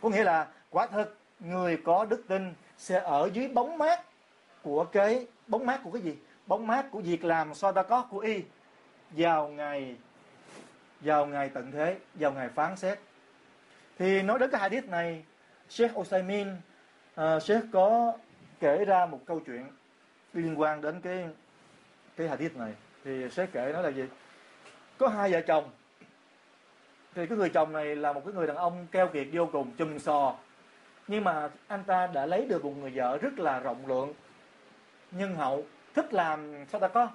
có 0.00 0.08
nghĩa 0.08 0.24
là 0.24 0.46
quả 0.70 0.86
thực 0.86 1.18
người 1.40 1.78
có 1.84 2.04
đức 2.04 2.22
tin 2.28 2.54
sẽ 2.78 3.00
ở 3.00 3.30
dưới 3.32 3.48
bóng 3.48 3.78
mát 3.78 4.00
của 4.62 4.84
cái, 4.84 5.26
bóng 5.46 5.66
mát 5.66 5.80
của 5.84 5.90
cái 5.90 6.02
gì? 6.02 6.16
Bóng 6.50 6.66
mát 6.66 6.86
của 6.90 7.00
việc 7.00 7.24
làm 7.24 7.52
sadaqah 7.52 8.02
của 8.10 8.18
y. 8.18 8.42
Vào 9.10 9.48
ngày 9.48 9.96
vào 11.00 11.26
ngày 11.26 11.48
tận 11.48 11.72
thế 11.72 11.98
vào 12.14 12.32
ngày 12.32 12.48
phán 12.48 12.76
xét. 12.76 12.98
Thì 13.98 14.22
nói 14.22 14.38
đến 14.38 14.50
cái 14.50 14.60
hadith 14.60 14.88
này 14.88 15.24
Sheikh 15.68 15.98
Osaimin 15.98 16.52
uh, 16.52 16.58
ờ, 17.14 17.40
Sheikh 17.40 17.64
có 17.72 18.12
kể 18.60 18.84
ra 18.84 19.06
một 19.06 19.20
câu 19.26 19.40
chuyện 19.46 19.64
liên 20.32 20.60
quan 20.60 20.80
đến 20.80 21.00
cái 21.00 21.28
cái 22.16 22.28
hadith 22.28 22.56
này. 22.56 22.72
Thì 23.04 23.30
Sheikh 23.30 23.52
kể 23.52 23.72
nói 23.72 23.82
là 23.82 23.88
gì? 23.88 24.04
Có 24.98 25.08
hai 25.08 25.32
vợ 25.32 25.40
chồng. 25.40 25.70
Thì 27.14 27.26
cái 27.26 27.38
người 27.38 27.48
chồng 27.48 27.72
này 27.72 27.96
là 27.96 28.12
một 28.12 28.22
cái 28.24 28.34
người 28.34 28.46
đàn 28.46 28.56
ông 28.56 28.86
keo 28.92 29.08
kiệt 29.08 29.26
vô 29.32 29.48
cùng 29.52 29.70
chùm 29.78 29.98
sò. 29.98 30.34
Nhưng 31.08 31.24
mà 31.24 31.50
anh 31.68 31.84
ta 31.84 32.06
đã 32.06 32.26
lấy 32.26 32.46
được 32.46 32.64
một 32.64 32.74
người 32.80 32.90
vợ 32.94 33.18
rất 33.18 33.38
là 33.38 33.58
rộng 33.58 33.86
lượng 33.86 34.14
nhân 35.10 35.36
hậu 35.36 35.64
thích 35.94 36.14
làm 36.14 36.66
sao 36.68 36.80
ta 36.80 36.88
có? 36.88 37.08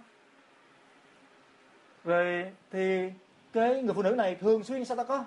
Rồi 2.03 2.53
thì 2.72 3.12
cái 3.53 3.82
người 3.82 3.94
phụ 3.94 4.03
nữ 4.03 4.15
này 4.15 4.36
thường 4.36 4.63
xuyên 4.63 4.86
sao 4.86 4.98
ta 4.98 5.03
có? 5.03 5.24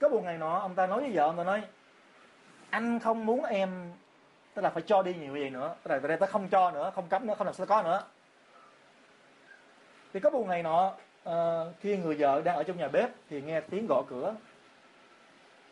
Có 0.00 0.08
một 0.08 0.20
ngày 0.24 0.38
nọ 0.38 0.58
ông 0.58 0.74
ta 0.74 0.86
nói 0.86 1.00
với 1.00 1.10
vợ 1.10 1.22
ông 1.22 1.36
ta 1.36 1.44
nói 1.44 1.62
anh 2.70 2.98
không 2.98 3.26
muốn 3.26 3.44
em 3.44 3.92
tức 4.54 4.62
là 4.62 4.70
phải 4.70 4.82
cho 4.86 5.02
đi 5.02 5.14
nhiều 5.14 5.36
gì 5.36 5.50
nữa. 5.50 5.74
Tức 5.82 5.90
là 5.90 5.98
tại 5.98 6.08
đây 6.08 6.16
ta 6.16 6.26
không 6.26 6.48
cho 6.48 6.70
nữa 6.70 6.92
không 6.94 7.08
cấm 7.08 7.26
nữa 7.26 7.34
không 7.38 7.46
làm 7.46 7.54
sao 7.54 7.66
có 7.66 7.82
nữa. 7.82 8.02
Thì 10.12 10.20
có 10.20 10.30
một 10.30 10.44
ngày 10.48 10.62
nọ 10.62 10.94
uh, 11.28 11.32
khi 11.80 11.96
người 11.96 12.16
vợ 12.18 12.42
đang 12.44 12.56
ở 12.56 12.62
trong 12.62 12.76
nhà 12.76 12.88
bếp 12.88 13.10
thì 13.30 13.42
nghe 13.42 13.60
tiếng 13.60 13.86
gõ 13.86 14.02
cửa. 14.08 14.34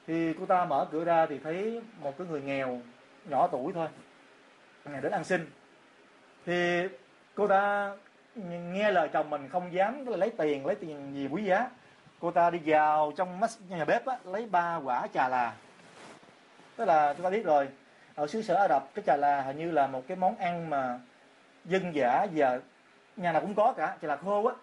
Thì 0.06 0.34
cô 0.40 0.46
ta 0.46 0.64
mở 0.64 0.86
cửa 0.92 1.04
ra 1.04 1.26
thì 1.26 1.38
thấy 1.38 1.82
một 2.02 2.18
cái 2.18 2.26
người 2.26 2.42
nghèo 2.42 2.80
nhỏ 3.24 3.46
tuổi 3.46 3.72
thôi 3.72 3.88
ngày 4.84 5.00
đến 5.00 5.12
ăn 5.12 5.24
xin 5.24 5.50
thì 6.46 6.88
cô 7.34 7.48
ta 7.48 7.92
nghe 8.72 8.90
lời 8.90 9.08
chồng 9.12 9.30
mình 9.30 9.48
không 9.48 9.72
dám 9.72 10.06
lấy 10.06 10.30
tiền 10.38 10.66
lấy 10.66 10.74
tiền 10.74 11.14
gì 11.14 11.28
quý 11.28 11.44
giá. 11.44 11.70
Cô 12.20 12.30
ta 12.30 12.50
đi 12.50 12.58
vào 12.64 13.12
trong 13.16 13.40
nhà 13.68 13.84
bếp 13.84 14.06
á, 14.06 14.18
lấy 14.24 14.46
ba 14.46 14.76
quả 14.76 15.06
trà 15.14 15.28
là. 15.28 15.54
Tức 16.76 16.84
là 16.84 17.14
chúng 17.14 17.24
ta 17.24 17.30
biết 17.30 17.44
rồi 17.44 17.68
ở 18.14 18.26
xứ 18.26 18.42
sở 18.42 18.54
Ả 18.54 18.68
Rập 18.68 18.94
cái 18.94 19.02
trà 19.06 19.16
là 19.16 19.42
hình 19.42 19.58
như 19.58 19.70
là 19.70 19.86
một 19.86 20.02
cái 20.08 20.16
món 20.16 20.36
ăn 20.36 20.70
mà 20.70 20.98
dân 21.64 21.94
giả 21.94 22.26
và 22.34 22.60
nhà 23.16 23.32
nào 23.32 23.40
cũng 23.40 23.54
có 23.54 23.74
cả 23.76 23.96
trà 24.02 24.08
là 24.08 24.16
khô 24.16 24.46
á. 24.46 24.54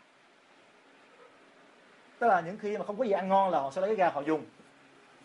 Tức 2.19 2.27
là 2.27 2.41
những 2.41 2.57
khi 2.57 2.77
mà 2.77 2.85
không 2.85 2.97
có 2.97 3.03
gì 3.03 3.11
ăn 3.11 3.29
ngon 3.29 3.49
là 3.49 3.59
họ 3.59 3.71
sẽ 3.71 3.81
lấy 3.81 3.95
ra 3.95 4.09
họ 4.09 4.21
dùng. 4.21 4.45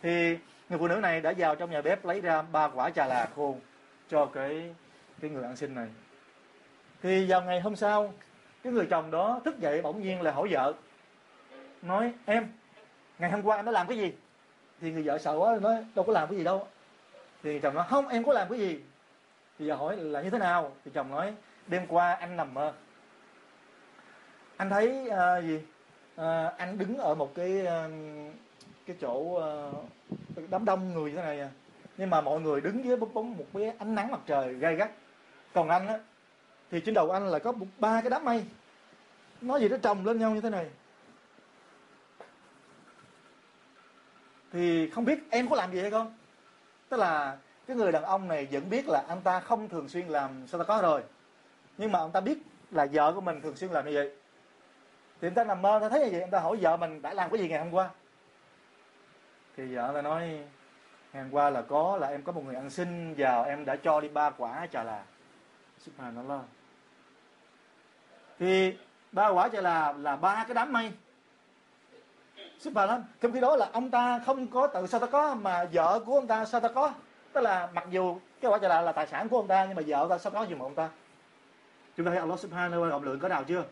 Thì 0.02 0.38
người 0.68 0.78
phụ 0.78 0.88
nữ 0.88 0.94
này 0.96 1.20
đã 1.20 1.32
vào 1.38 1.54
trong 1.54 1.70
nhà 1.70 1.82
bếp 1.82 2.04
lấy 2.04 2.20
ra 2.20 2.42
ba 2.42 2.68
quả 2.68 2.90
trà 2.90 3.06
là 3.06 3.28
khô 3.36 3.56
cho 4.08 4.26
cái 4.26 4.74
cái 5.20 5.30
người 5.30 5.44
ăn 5.44 5.56
xin 5.56 5.74
này 5.74 5.88
thì 7.02 7.26
vào 7.28 7.42
ngày 7.42 7.60
hôm 7.60 7.76
sau 7.76 8.12
cái 8.62 8.72
người 8.72 8.86
chồng 8.90 9.10
đó 9.10 9.40
thức 9.44 9.60
dậy 9.60 9.82
bỗng 9.82 10.02
nhiên 10.02 10.22
là 10.22 10.32
hỏi 10.32 10.48
vợ. 10.50 10.72
Nói 11.82 12.12
em 12.24 12.48
ngày 13.18 13.30
hôm 13.30 13.42
qua 13.42 13.56
em 13.56 13.64
đã 13.64 13.72
làm 13.72 13.86
cái 13.86 13.98
gì? 13.98 14.12
Thì 14.80 14.92
người 14.92 15.02
vợ 15.02 15.18
sợ 15.18 15.36
quá 15.38 15.58
nói 15.62 15.84
đâu 15.94 16.04
có 16.04 16.12
làm 16.12 16.28
cái 16.28 16.38
gì 16.38 16.44
đâu. 16.44 16.66
Thì 17.42 17.60
chồng 17.60 17.74
nói 17.74 17.86
không 17.88 18.08
em 18.08 18.24
có 18.24 18.32
làm 18.32 18.48
cái 18.48 18.58
gì. 18.58 18.80
Thì 19.58 19.66
giờ 19.66 19.74
hỏi 19.74 19.96
là 19.96 20.22
như 20.22 20.30
thế 20.30 20.38
nào? 20.38 20.72
Thì 20.84 20.90
chồng 20.94 21.10
nói 21.10 21.34
đêm 21.66 21.86
qua 21.88 22.12
anh 22.12 22.36
nằm 22.36 22.54
mơ. 22.54 22.72
Anh 24.56 24.70
thấy 24.70 25.08
uh, 25.08 25.44
gì? 25.44 25.60
Uh, 26.20 26.58
anh 26.58 26.78
đứng 26.78 26.98
ở 26.98 27.14
một 27.14 27.34
cái 27.34 27.62
uh, 27.62 27.92
cái 28.86 28.96
chỗ 29.00 29.14
uh, 29.14 30.50
đám 30.50 30.64
đông 30.64 30.94
người 30.94 31.10
như 31.10 31.16
thế 31.16 31.22
này 31.22 31.40
à. 31.40 31.50
nhưng 31.96 32.10
mà 32.10 32.20
mọi 32.20 32.40
người 32.40 32.60
đứng 32.60 32.84
dưới 32.84 32.96
bóng 32.96 33.36
một 33.36 33.44
cái 33.54 33.72
ánh 33.78 33.94
nắng 33.94 34.10
mặt 34.10 34.20
trời 34.26 34.54
gay 34.54 34.76
gắt. 34.76 34.90
Còn 35.54 35.68
anh 35.68 35.86
á 35.86 35.98
thì 36.70 36.80
trên 36.80 36.94
đầu 36.94 37.10
anh 37.10 37.28
là 37.28 37.38
có 37.38 37.52
ba 37.78 38.00
cái 38.00 38.10
đám 38.10 38.24
mây. 38.24 38.44
Nó 39.40 39.56
gì 39.56 39.68
nó 39.68 39.76
trồng 39.76 40.06
lên 40.06 40.18
nhau 40.18 40.30
như 40.30 40.40
thế 40.40 40.50
này. 40.50 40.70
Thì 44.52 44.90
không 44.90 45.04
biết 45.04 45.18
em 45.30 45.48
có 45.48 45.56
làm 45.56 45.72
gì 45.72 45.80
hay 45.80 45.90
không? 45.90 46.16
Tức 46.88 46.96
là 46.96 47.38
cái 47.66 47.76
người 47.76 47.92
đàn 47.92 48.02
ông 48.02 48.28
này 48.28 48.48
vẫn 48.50 48.70
biết 48.70 48.88
là 48.88 49.04
anh 49.08 49.20
ta 49.20 49.40
không 49.40 49.68
thường 49.68 49.88
xuyên 49.88 50.08
làm 50.08 50.46
sao 50.46 50.58
ta 50.58 50.64
có 50.64 50.82
rồi. 50.82 51.02
Nhưng 51.78 51.92
mà 51.92 51.98
ông 51.98 52.12
ta 52.12 52.20
biết 52.20 52.38
là 52.70 52.86
vợ 52.92 53.12
của 53.12 53.20
mình 53.20 53.40
thường 53.40 53.56
xuyên 53.56 53.70
làm 53.70 53.84
như 53.84 53.92
vậy. 53.94 54.12
Thì 55.20 55.28
anh 55.28 55.34
ta 55.34 55.44
nằm 55.44 55.62
mơ 55.62 55.78
ta 55.82 55.88
thấy 55.88 56.00
như 56.00 56.08
vậy, 56.12 56.20
anh 56.20 56.30
ta 56.30 56.40
hỏi 56.40 56.56
vợ 56.60 56.76
mình 56.76 57.02
đã 57.02 57.14
làm 57.14 57.30
cái 57.30 57.40
gì 57.40 57.48
ngày 57.48 57.58
hôm 57.58 57.70
qua. 57.74 57.90
Thì 59.56 59.74
vợ 59.74 59.90
ta 59.94 60.02
nói, 60.02 60.20
ngày 61.12 61.22
hôm 61.22 61.32
qua 61.32 61.50
là 61.50 61.62
có, 61.62 61.96
là 62.00 62.08
em 62.08 62.22
có 62.22 62.32
một 62.32 62.44
người 62.44 62.54
ăn 62.54 62.70
xin, 62.70 63.14
vào 63.14 63.44
em 63.44 63.64
đã 63.64 63.76
cho 63.76 64.00
đi 64.00 64.08
ba 64.08 64.30
quả, 64.30 64.66
chà 64.72 64.82
là. 64.82 65.04
Subhanallah 65.78 66.40
thì 68.38 68.76
ba 69.12 69.28
quả 69.28 69.48
trở 69.48 69.60
là 69.60 69.92
là 69.92 70.16
ba 70.16 70.44
cái 70.48 70.54
đám 70.54 70.72
mây 70.72 70.92
Subhanallah. 72.58 73.00
Trong 73.20 73.32
khi 73.32 73.40
đó 73.40 73.56
là 73.56 73.68
ông 73.72 73.90
ta 73.90 74.20
không 74.26 74.46
có 74.46 74.66
tự 74.66 74.86
sao 74.86 75.00
ta 75.00 75.06
có 75.06 75.34
mà 75.34 75.64
vợ 75.72 76.00
của 76.06 76.14
ông 76.14 76.26
ta 76.26 76.44
sao 76.44 76.60
ta 76.60 76.68
có. 76.68 76.92
Tức 77.32 77.40
là 77.40 77.68
mặc 77.74 77.86
dù 77.90 78.18
cái 78.40 78.50
quả 78.50 78.58
trở 78.58 78.68
là 78.68 78.80
là 78.80 78.92
tài 78.92 79.06
sản 79.06 79.28
của 79.28 79.36
ông 79.36 79.46
ta 79.46 79.64
nhưng 79.64 79.76
mà 79.76 79.82
vợ 79.86 79.96
ông 79.96 80.08
ta 80.08 80.18
sao 80.18 80.32
có 80.32 80.46
giùm 80.50 80.58
ông 80.58 80.74
ta. 80.74 80.88
Chúng 81.96 82.06
ta 82.06 82.10
thấy 82.10 82.20
Allah 82.20 82.38
Subhanahu 82.38 82.82
wa 82.82 82.88
rộng 82.88 83.02
lượng 83.02 83.18
có 83.20 83.28
nào 83.28 83.44
chưa? 83.44 83.64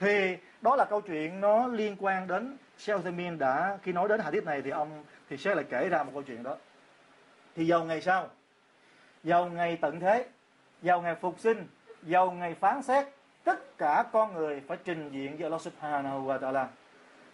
Thì 0.00 0.36
đó 0.60 0.76
là 0.76 0.84
câu 0.84 1.00
chuyện 1.00 1.40
nó 1.40 1.66
liên 1.66 1.96
quan 1.98 2.26
đến 2.26 2.56
Sheikh 2.78 3.04
đã 3.38 3.78
khi 3.82 3.92
nói 3.92 4.08
đến 4.08 4.20
hadith 4.20 4.44
này 4.44 4.62
thì 4.62 4.70
ông 4.70 5.04
thì 5.30 5.36
sẽ 5.36 5.54
lại 5.54 5.64
kể 5.70 5.88
ra 5.88 6.02
một 6.02 6.10
câu 6.14 6.22
chuyện 6.22 6.42
đó. 6.42 6.56
Thì 7.56 7.70
vào 7.70 7.84
ngày 7.84 8.00
sau, 8.00 8.28
vào 9.22 9.46
ngày 9.46 9.78
tận 9.80 10.00
thế, 10.00 10.26
vào 10.82 11.02
ngày 11.02 11.14
phục 11.14 11.40
sinh, 11.40 11.66
vào 12.02 12.30
ngày 12.30 12.54
phán 12.54 12.82
xét, 12.82 13.06
tất 13.44 13.78
cả 13.78 14.04
con 14.12 14.34
người 14.34 14.62
phải 14.68 14.78
trình 14.84 15.10
diện 15.12 15.36
với 15.36 15.42
Allah 15.42 15.60
Subhanahu 15.60 16.26
wa 16.26 16.38
Taala. 16.38 16.68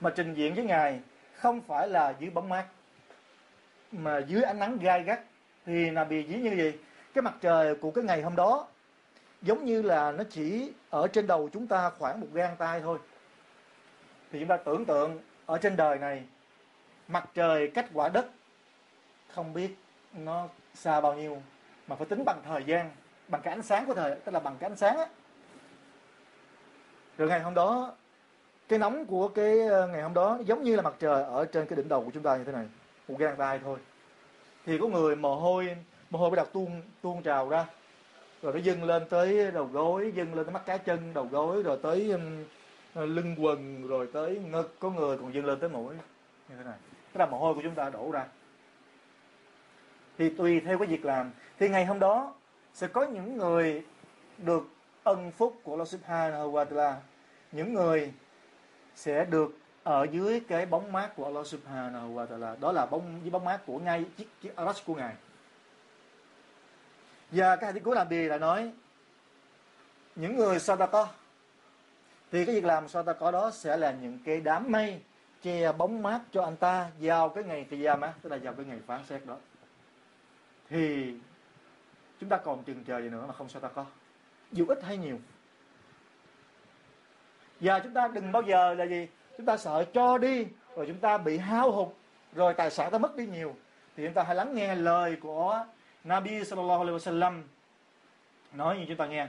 Mà 0.01 0.11
trình 0.11 0.35
diện 0.35 0.55
với 0.55 0.65
ngài 0.65 1.01
không 1.35 1.61
phải 1.61 1.89
là 1.89 2.15
dưới 2.19 2.31
bóng 2.31 2.49
mát 2.49 2.65
mà 3.93 4.19
dưới 4.19 4.43
ánh 4.43 4.59
nắng 4.59 4.79
gai 4.79 5.03
gắt. 5.03 5.21
Thì 5.67 5.91
là 5.91 6.05
bị 6.05 6.23
dĩ 6.23 6.37
như 6.37 6.51
gì 6.51 6.79
cái 7.15 7.23
mặt 7.23 7.35
trời 7.41 7.75
của 7.75 7.91
cái 7.91 8.05
ngày 8.05 8.23
hôm 8.23 8.37
đó 8.37 8.67
giống 9.43 9.65
như 9.65 9.83
là 9.83 10.13
nó 10.13 10.25
chỉ 10.31 10.73
ở 10.91 11.09
trên 11.09 11.27
đầu 11.27 11.49
chúng 11.53 11.67
ta 11.67 11.91
khoảng 11.91 12.21
một 12.21 12.27
gang 12.33 12.57
tay 12.57 12.81
thôi. 12.81 12.99
Thì 14.33 14.39
chúng 14.39 14.49
ta 14.49 14.57
tưởng 14.57 14.85
tượng 14.85 15.19
ở 15.47 15.59
trên 15.59 15.77
đời 15.77 15.99
này 15.99 16.23
mặt 17.09 17.29
trời 17.35 17.71
cách 17.75 17.87
quả 17.95 18.09
đất 18.09 18.27
không 19.29 19.53
biết 19.53 19.77
nó 20.13 20.49
xa 20.75 21.01
bao 21.01 21.15
nhiêu 21.15 21.43
mà 21.87 21.97
phải 21.97 22.07
tính 22.07 22.25
bằng 22.25 22.43
thời 22.45 22.65
gian 22.65 22.91
bằng 23.29 23.41
cái 23.43 23.55
ánh 23.55 23.63
sáng 23.63 23.87
của 23.87 23.95
thời, 23.95 24.15
tức 24.15 24.33
là 24.33 24.41
bằng 24.41 24.57
cái 24.61 24.71
ánh 24.71 24.77
sáng 24.77 24.97
á. 24.99 25.07
Rồi 27.19 27.29
ngày 27.29 27.41
hôm 27.41 27.55
đó, 27.55 27.95
cái 28.69 28.79
nóng 28.79 29.07
của 29.07 29.29
cái 29.29 29.61
ờ, 29.61 29.87
ngày 29.87 30.03
hôm 30.03 30.15
đó 30.15 30.39
giống 30.45 30.63
như 30.63 30.77
là 30.77 30.83
mặt 30.83 30.95
trời 30.99 31.23
ở 31.23 31.45
trên 31.45 31.67
cái 31.67 31.77
đỉnh 31.77 31.89
đầu 31.89 32.05
của 32.05 32.11
chúng 32.15 32.23
ta 32.23 32.37
như 32.37 32.45
thế 32.45 32.53
này, 32.53 32.67
một 33.09 33.19
gang 33.19 33.37
tay 33.37 33.61
thôi. 33.65 33.79
Thì 34.67 34.79
có 34.79 34.87
người 34.87 35.17
mồ 35.17 35.37
hôi 35.37 35.77
mồ 36.11 36.19
hôi 36.19 36.31
bắt 36.31 36.37
đầu 36.37 36.47
tuôn 36.53 36.83
tuôn 37.03 37.23
trào 37.23 37.49
ra. 37.49 37.67
Rồi 38.43 38.53
nó 38.53 38.59
dâng 38.59 38.85
lên 38.85 39.03
tới 39.11 39.51
đầu 39.51 39.65
gối, 39.65 40.13
dâng 40.15 40.35
lên 40.35 40.45
tới 40.45 40.53
mắt 40.55 40.67
cá 40.67 40.77
chân, 40.77 41.15
đầu 41.15 41.29
gối, 41.31 41.63
rồi 41.63 41.79
tới 41.83 42.15
ờ, 42.95 43.07
lưng 43.07 43.37
quần, 43.39 43.87
rồi 43.89 44.09
tới 44.13 44.39
ngực, 44.39 44.75
có 44.81 44.91
người 44.91 45.19
còn 45.19 45.35
dâng 45.35 45.47
lên 45.47 45.61
tới 45.61 45.71
mũi. 45.71 45.95
Như 46.49 46.55
thế 46.59 46.65
này. 46.65 46.79
Tức 47.13 47.19
là 47.19 47.27
mồ 47.27 47.39
hôi 47.39 47.55
của 47.55 47.63
chúng 47.63 47.75
ta 47.75 47.91
đổ 47.91 48.11
ra. 48.11 48.25
Thì 50.19 50.31
tùy 50.31 50.61
theo 50.61 50.79
cái 50.79 50.87
việc 50.87 51.05
làm. 51.05 51.31
Thì 51.59 51.69
ngày 51.69 51.87
hôm 51.87 51.99
đó 51.99 52.35
sẽ 52.79 52.87
có 52.87 53.05
những 53.05 53.37
người 53.37 53.85
được 54.39 54.69
ân 55.05 55.31
phúc 55.31 55.61
của 55.63 55.73
Allah 55.73 55.89
Subhanahu 55.89 56.53
wa 56.53 56.65
Taala 56.65 57.01
những 57.53 57.75
người 57.75 58.13
sẽ 58.95 59.25
được 59.25 59.59
ở 59.83 60.07
dưới 60.13 60.41
cái 60.41 60.67
bóng 60.67 60.93
mát 60.93 61.17
của 61.17 61.25
Allah 61.25 61.47
Subhanahu 61.47 62.15
wa 62.15 62.27
Taala 62.27 62.57
đó 62.61 62.73
là 62.73 62.87
bóng, 62.87 63.21
dưới 63.23 63.31
bóng 63.31 63.45
mát 63.45 63.61
của 63.67 63.79
ngay 63.79 64.05
chiếc 64.17 64.29
chiếc 64.43 64.57
arash 64.57 64.87
của 64.87 64.95
ngài. 64.95 65.15
Và 67.31 67.57
cái 67.57 67.67
hadith 67.67 67.85
của 67.85 67.95
làm 67.95 68.09
bì 68.09 68.23
là 68.23 68.39
nói, 68.39 68.73
những 70.17 70.37
người 70.37 70.59
sadaqah 70.59 71.07
thì 72.33 72.45
cái 72.45 72.55
việc 72.55 72.65
làm 72.65 72.87
sadaqah 72.87 73.31
đó 73.31 73.51
sẽ 73.51 73.77
là 73.77 73.93
những 74.03 74.19
cái 74.25 74.41
đám 74.41 74.73
mây 74.73 75.01
che 75.43 75.73
bóng 75.73 76.03
mát 76.03 76.21
cho 76.33 76.43
anh 76.43 76.57
ta 76.57 76.91
vào 77.01 77.29
cái 77.29 77.45
ngày 77.45 77.67
qiyamah 77.71 78.11
tức 78.23 78.31
là 78.31 78.39
vào 78.43 78.53
cái 78.55 78.67
ngày 78.67 78.79
phán 78.87 79.01
xét 79.07 79.27
đó. 79.27 79.37
Thì 80.71 81.15
chúng 82.21 82.29
ta 82.29 82.37
còn 82.37 82.63
chừng 82.63 82.85
chờ 82.85 83.01
gì 83.01 83.09
nữa 83.09 83.25
mà 83.27 83.33
không 83.33 83.49
sao 83.49 83.61
ta 83.61 83.69
có, 83.69 83.85
dù 84.53 84.67
ít 84.67 84.83
hay 84.83 84.97
nhiều. 84.97 85.19
Và 87.61 87.79
chúng 87.79 87.95
ta 87.95 88.09
đừng 88.09 88.33
bao 88.33 88.43
giờ 88.43 88.75
là 88.75 88.85
gì? 88.85 89.09
Chúng 89.37 89.47
ta 89.47 89.57
sợ 89.57 89.85
cho 89.95 90.19
đi 90.19 90.47
rồi 90.77 90.87
chúng 90.87 90.99
ta 90.99 91.19
bị 91.19 91.39
hao 91.39 91.71
hụt 91.71 91.89
rồi 92.33 92.55
tài 92.55 92.71
sản 92.71 92.91
ta 92.91 92.99
mất 92.99 93.17
đi 93.17 93.27
nhiều. 93.27 93.57
Thì 93.97 94.05
chúng 94.05 94.15
ta 94.15 94.23
hãy 94.23 94.35
lắng 94.35 94.55
nghe 94.55 94.75
lời 94.75 95.17
của 95.21 95.65
Nabi 96.05 96.45
sallallahu 96.45 96.81
alaihi 96.81 96.99
wasallam. 96.99 97.43
Nói 98.53 98.79
như 98.79 98.85
chúng 98.89 98.97
ta 98.97 99.07
nghe. 99.07 99.29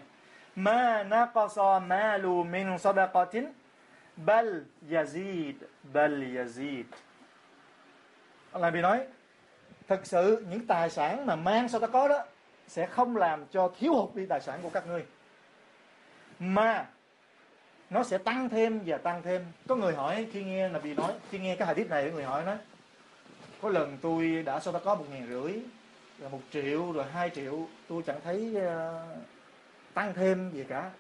Ma 0.56 1.04
naqasa 1.04 1.80
malu 1.80 2.44
min 2.44 2.78
sadaqatin 2.78 3.46
bal 4.16 4.48
yazid 4.90 5.54
bal 5.94 6.14
yazid. 6.14 6.84
Allah 8.52 8.74
Nabi 8.74 8.82
nói 8.82 9.08
thực 9.88 10.06
sự 10.06 10.46
những 10.50 10.68
tài 10.68 10.90
sản 10.90 11.26
mà 11.26 11.36
mang 11.36 11.70
sao 11.70 11.82
ta 11.82 11.88
có 11.88 12.08
đó 12.08 12.26
sẽ 12.70 12.86
không 12.86 13.18
làm 13.18 13.46
cho 13.52 13.72
thiếu 13.80 13.94
hụt 13.94 14.16
đi 14.16 14.26
tài 14.26 14.42
sản 14.42 14.60
của 14.64 14.70
các 14.70 14.88
ngươi 14.88 15.06
mà 16.40 16.88
nó 17.90 18.04
sẽ 18.04 18.18
tăng 18.18 18.50
thêm 18.50 18.80
và 18.86 18.98
tăng 18.98 19.22
thêm. 19.22 19.46
Có 19.68 19.76
người 19.76 19.94
hỏi 19.94 20.28
khi 20.32 20.44
nghe 20.44 20.70
là 20.70 20.80
vì 20.80 20.96
nói 20.96 21.14
khi 21.30 21.40
nghe 21.40 21.56
cái 21.56 21.68
hadith 21.68 21.90
này 21.90 22.12
người 22.12 22.24
hỏi 22.24 22.46
nói 22.46 22.58
có 23.62 23.70
lần 23.70 23.98
tôi 24.02 24.44
đã 24.44 24.60
sau 24.60 24.74
đó 24.74 24.80
có 24.86 24.96
một 24.96 25.06
ngàn 25.12 25.28
rưỡi 25.28 25.54
rồi 26.20 26.30
một 26.30 26.40
triệu 26.52 26.92
rồi 26.92 27.06
hai 27.12 27.30
triệu 27.30 27.68
tôi 27.88 28.04
chẳng 28.06 28.20
thấy 28.24 28.56
uh, 28.58 29.24
tăng 29.94 30.14
thêm 30.14 30.52
gì 30.52 30.64
cả. 30.70 30.92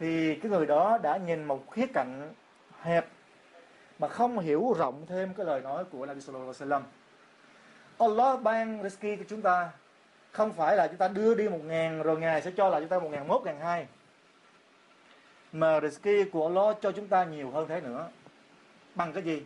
Thì 0.00 0.34
cái 0.34 0.50
người 0.50 0.66
đó 0.66 0.98
đã 1.02 1.16
nhìn 1.16 1.44
một 1.44 1.70
khía 1.70 1.86
cạnh 1.94 2.34
hẹp 2.80 3.06
mà 3.98 4.08
không 4.08 4.38
hiểu 4.38 4.74
rộng 4.78 5.06
thêm 5.06 5.34
cái 5.34 5.46
lời 5.46 5.60
nói 5.60 5.84
của 5.84 6.06
Nabi 6.06 6.20
Sallallahu 6.20 6.52
Alaihi 6.60 6.70
Wasallam. 6.70 6.82
Allah 7.98 8.42
ban 8.42 8.82
rizki 8.82 9.16
cho 9.16 9.24
chúng 9.28 9.42
ta 9.42 9.70
không 10.32 10.52
phải 10.52 10.76
là 10.76 10.88
chúng 10.88 10.96
ta 10.96 11.08
đưa 11.08 11.34
đi 11.34 11.48
một 11.48 11.60
ngàn 11.64 12.02
rồi 12.02 12.18
ngài 12.18 12.42
sẽ 12.42 12.50
cho 12.56 12.68
lại 12.68 12.80
chúng 12.80 12.88
ta 12.88 12.98
một 12.98 13.08
ngàn 13.12 13.28
mốt 13.28 13.42
ngàn 13.44 13.60
hai. 13.60 13.86
Mà 15.52 15.80
risky 15.80 16.24
của 16.24 16.46
Allah 16.46 16.76
cho 16.80 16.92
chúng 16.92 17.08
ta 17.08 17.24
nhiều 17.24 17.50
hơn 17.50 17.68
thế 17.68 17.80
nữa. 17.80 18.08
Bằng 18.94 19.12
cái 19.12 19.22
gì? 19.22 19.42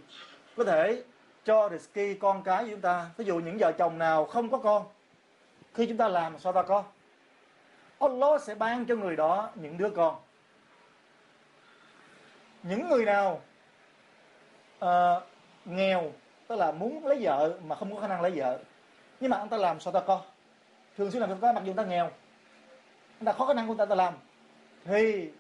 Có 0.57 0.65
thể 0.65 1.03
cho 1.45 1.69
risky 1.69 2.15
con 2.15 2.43
cái 2.43 2.65
của 2.65 2.71
chúng 2.71 2.81
ta 2.81 3.11
ví 3.17 3.25
dụ 3.25 3.39
những 3.39 3.59
vợ 3.59 3.73
chồng 3.73 3.99
nào 3.99 4.25
không 4.25 4.51
có 4.51 4.59
con 4.59 4.87
khi 5.75 5.87
chúng 5.87 5.97
ta 5.97 6.09
làm 6.09 6.39
sao 6.39 6.53
ta 6.53 6.63
có? 6.63 6.85
Allah 7.99 8.43
sẽ 8.43 8.55
ban 8.55 8.87
cho 8.87 8.97
người 8.97 9.17
đó 9.17 9.51
những 9.55 9.79
đứa 9.79 9.91
con. 9.91 10.17
Những 12.63 12.89
người 12.89 13.05
nào 13.05 13.41
uh, 14.85 14.89
nghèo 15.65 16.13
tức 16.47 16.57
là 16.57 16.73
muốn 16.73 17.07
lấy 17.07 17.19
vợ 17.21 17.59
mà 17.65 17.77
không 17.77 17.95
có 17.95 18.01
khả 18.01 18.09
năng 18.09 18.21
lấy 18.21 18.33
vợ 18.35 18.59
nhưng 19.21 19.31
mà 19.31 19.37
anh 19.37 19.49
ta 19.49 19.57
làm 19.57 19.81
sao 19.81 19.93
ta 19.93 20.01
có? 20.01 20.23
Thường 20.97 21.11
xuyên 21.11 21.21
làm 21.21 21.31
sao 21.31 21.39
ta 21.39 21.53
mặc 21.53 21.63
dù 21.65 21.73
ta 21.73 21.85
nghèo 21.85 22.11
ta 23.25 23.33
khó 23.33 23.47
khả 23.47 23.55
năng 23.55 23.69
của 23.69 23.75
ta, 23.75 23.85
ta 23.85 23.95
làm. 23.95 24.15
Thì 24.85 25.31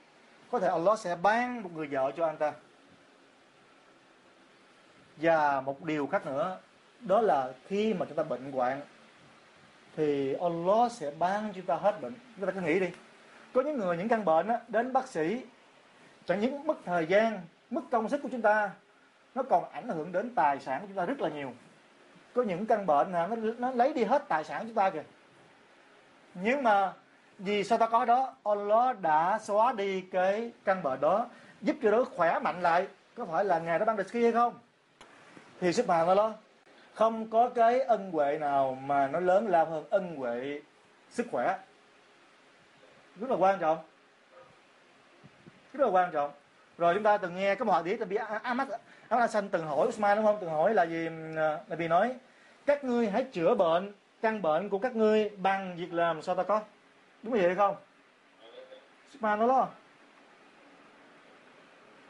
có 0.51 0.59
thể 0.59 0.69
Allah 0.69 0.99
sẽ 0.99 1.17
ban 1.23 1.63
một 1.63 1.71
người 1.75 1.87
vợ 1.87 2.13
cho 2.17 2.27
anh 2.27 2.37
ta. 2.37 2.53
Và 5.17 5.61
một 5.61 5.85
điều 5.85 6.07
khác 6.07 6.27
nữa 6.27 6.59
đó 7.01 7.21
là 7.21 7.53
khi 7.67 7.95
mà 7.95 8.07
chúng 8.07 8.17
ta 8.17 8.23
bệnh 8.23 8.53
hoạn 8.53 8.81
thì 9.97 10.35
Allah 10.35 10.93
sẽ 10.93 11.11
ban 11.19 11.53
chúng 11.53 11.67
ta 11.67 11.77
hết 11.77 12.01
bệnh. 12.01 12.15
Chúng 12.37 12.47
ta 12.47 12.53
cứ 12.53 12.61
nghĩ 12.61 12.81
đi. 12.81 12.91
Có 13.53 13.63
những 13.63 13.79
người 13.79 13.97
những 13.97 14.09
căn 14.09 14.25
bệnh 14.25 14.49
á, 14.49 14.61
đến 14.69 14.93
bác 14.93 15.09
sĩ 15.09 15.43
chẳng 16.27 16.41
những 16.41 16.67
mất 16.67 16.77
thời 16.85 17.07
gian 17.07 17.41
mất 17.71 17.81
công 17.91 18.09
sức 18.09 18.23
của 18.23 18.29
chúng 18.33 18.43
ta 18.43 18.71
nó 19.35 19.43
còn 19.43 19.71
ảnh 19.73 19.89
hưởng 19.89 20.13
đến 20.13 20.35
tài 20.35 20.61
sản 20.61 20.81
của 20.81 20.87
chúng 20.87 20.97
ta 20.97 21.05
rất 21.05 21.21
là 21.21 21.29
nhiều. 21.29 21.53
Có 22.35 22.43
những 22.43 22.67
căn 22.67 22.87
bệnh 22.87 23.13
là 23.13 23.27
nó, 23.27 23.37
nó 23.59 23.71
lấy 23.71 23.93
đi 23.93 24.05
hết 24.05 24.25
tài 24.29 24.45
sản 24.45 24.61
của 24.61 24.67
chúng 24.67 24.75
ta 24.75 24.91
kìa 24.91 25.03
nhưng 26.43 26.63
mà 26.63 26.93
vì 27.39 27.65
sao 27.65 27.79
ta 27.79 27.87
có 27.87 28.05
đó? 28.05 28.35
Allah 28.45 29.01
đã 29.01 29.39
xóa 29.43 29.73
đi 29.73 30.01
cái 30.01 30.53
căn 30.65 30.83
bệnh 30.83 31.01
đó, 31.01 31.27
giúp 31.63 31.77
cho 31.83 31.91
đứa 31.91 32.05
khỏe 32.05 32.39
mạnh 32.39 32.63
lại. 32.63 32.87
Có 33.15 33.25
phải 33.25 33.45
là 33.45 33.59
ngài 33.59 33.79
đã 33.79 33.85
ban 33.85 33.97
được 33.97 34.13
hay 34.13 34.33
không? 34.33 34.55
Thì 35.61 35.73
sức 35.73 35.89
mạnh 35.89 36.17
đó 36.17 36.33
không 36.95 37.31
có 37.31 37.49
cái 37.49 37.81
ân 37.81 38.11
huệ 38.13 38.39
nào 38.39 38.79
mà 38.85 39.07
nó 39.07 39.21
lớn 39.21 39.49
lao 39.49 39.67
hơn 39.67 39.85
ân 39.91 40.17
huệ 40.17 40.61
sức 41.11 41.27
khỏe. 41.31 41.59
Rất 43.21 43.31
là 43.31 43.37
quan 43.37 43.59
trọng. 43.59 43.79
Rất 45.73 45.85
là 45.85 45.91
quan 45.91 46.11
trọng. 46.13 46.31
Rồi 46.79 46.95
chúng 46.95 47.03
ta 47.03 47.19
từng 47.19 47.35
nghe 47.35 47.55
cái 47.55 47.65
một 47.65 47.73
hadith 47.73 48.01
là 48.01 48.07
bị 48.07 48.17
Ahmad 48.17 48.69
Ahmad 49.09 49.21
Hassan 49.21 49.49
từng 49.49 49.67
hỏi 49.67 49.87
Usman 49.87 50.17
đúng 50.17 50.27
không? 50.27 50.39
Từng 50.41 50.51
hỏi 50.51 50.75
là 50.75 50.83
gì? 50.83 51.09
Ờ, 51.37 51.61
là 51.69 51.77
vì 51.77 51.89
nói, 51.89 52.15
các 52.67 52.85
ngươi 52.85 53.11
hãy 53.11 53.25
chữa 53.25 53.55
bệnh 53.55 53.93
căn 54.23 54.43
bệnh 54.43 54.69
của 54.69 54.79
các 54.79 54.97
ngươi 54.97 55.29
bằng 55.29 55.77
việc 55.77 55.93
làm 55.93 56.23
sao 56.23 56.35
ta 56.35 56.43
có? 56.43 56.61
Đúng 57.23 57.33
vậy 57.33 57.55
không? 57.55 57.77
Sigma 59.13 59.37
nó 59.37 59.47
lo. 59.47 59.69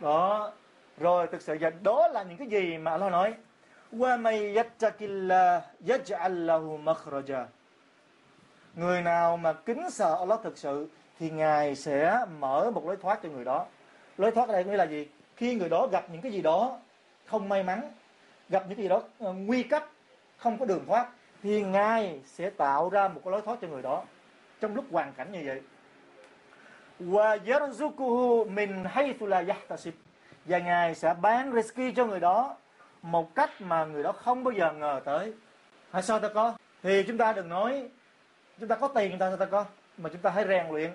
Đó, 0.01 0.53
rồi 0.99 1.27
thực 1.27 1.43
sự 1.43 1.59
đó 1.83 2.09
là 2.09 2.23
những 2.23 2.37
cái 2.37 2.49
gì 2.49 2.79
mà 2.79 2.91
Allah 2.91 3.13
nói. 3.13 3.35
Wa 3.93 4.21
may 4.21 4.55
yattaqillah 4.55 5.61
yaj'al 5.87 7.47
người 8.75 9.03
nào 9.03 9.37
mà 9.37 9.53
kính 9.53 9.91
sợ 9.91 10.17
Allah 10.19 10.41
thực 10.43 10.59
sự 10.59 10.89
thì 11.19 11.31
ngài 11.31 11.75
sẽ 11.75 12.25
mở 12.39 12.71
một 12.75 12.87
lối 12.87 12.97
thoát 12.97 13.21
cho 13.23 13.29
người 13.29 13.45
đó. 13.45 13.67
Lối 14.19 14.31
thoát 14.31 14.49
ở 14.49 14.53
đây 14.53 14.65
nghĩa 14.65 14.77
là 14.77 14.85
gì? 14.85 15.09
Khi 15.37 15.55
người 15.55 15.69
đó 15.69 15.87
gặp 15.87 16.11
những 16.13 16.23
cái 16.23 16.33
gì 16.33 16.43
đó 16.43 16.79
không 17.27 17.49
may 17.49 17.63
mắn, 17.63 17.93
gặp 18.49 18.65
những 18.69 18.77
cái 18.77 18.83
gì 18.83 18.89
đó 18.89 19.03
ờ, 19.19 19.33
nguy 19.33 19.63
cấp, 19.63 19.85
không 20.37 20.59
có 20.59 20.67
đường 20.67 20.85
thoát 20.87 21.09
thì 21.43 21.63
Ngài 21.63 22.21
sẽ 22.27 22.51
tạo 22.51 22.89
ra 22.89 23.09
một 23.09 23.21
cái 23.25 23.33
lối 23.33 23.43
thoát 23.43 23.59
cho 23.63 23.69
người 23.69 23.83
đó 23.83 24.05
trong 24.61 24.75
lúc 24.75 24.85
hoàn 24.91 25.13
cảnh 25.13 25.33
như 25.33 25.43
vậy. 25.47 25.61
Wa 27.01 27.39
yarzuquhu 27.45 28.51
min 28.51 28.85
haythu 28.85 29.27
la 29.27 29.45
yahtasib. 29.49 29.95
Và 30.45 30.59
Ngài 30.59 30.95
sẽ 30.95 31.15
bán 31.21 31.53
risky 31.53 31.93
cho 31.93 32.07
người 32.07 32.21
đó 32.21 32.57
một 33.03 33.35
cách 33.35 33.51
mà 33.61 33.85
người 33.85 34.03
đó 34.03 34.13
không 34.13 34.45
bao 34.45 34.53
giờ 34.53 34.73
ngờ 34.73 35.01
tới. 35.05 35.33
Hay 35.91 36.03
sao 36.03 36.21
ta 36.21 36.29
có? 36.29 36.55
Thì 36.83 37.03
chúng 37.03 37.19
ta 37.19 37.33
đừng 37.33 37.49
nói 37.49 37.89
chúng 38.61 38.69
ta 38.69 38.77
có 38.77 38.89
tiền 38.89 39.11
chúng 39.11 39.19
ta 39.19 39.29
sao 39.29 39.37
ta 39.37 39.47
có? 39.47 39.65
Mà 39.99 40.09
chúng 40.09 40.23
ta 40.23 40.31
hãy 40.31 40.45
rèn 40.49 40.67
luyện. 40.71 40.91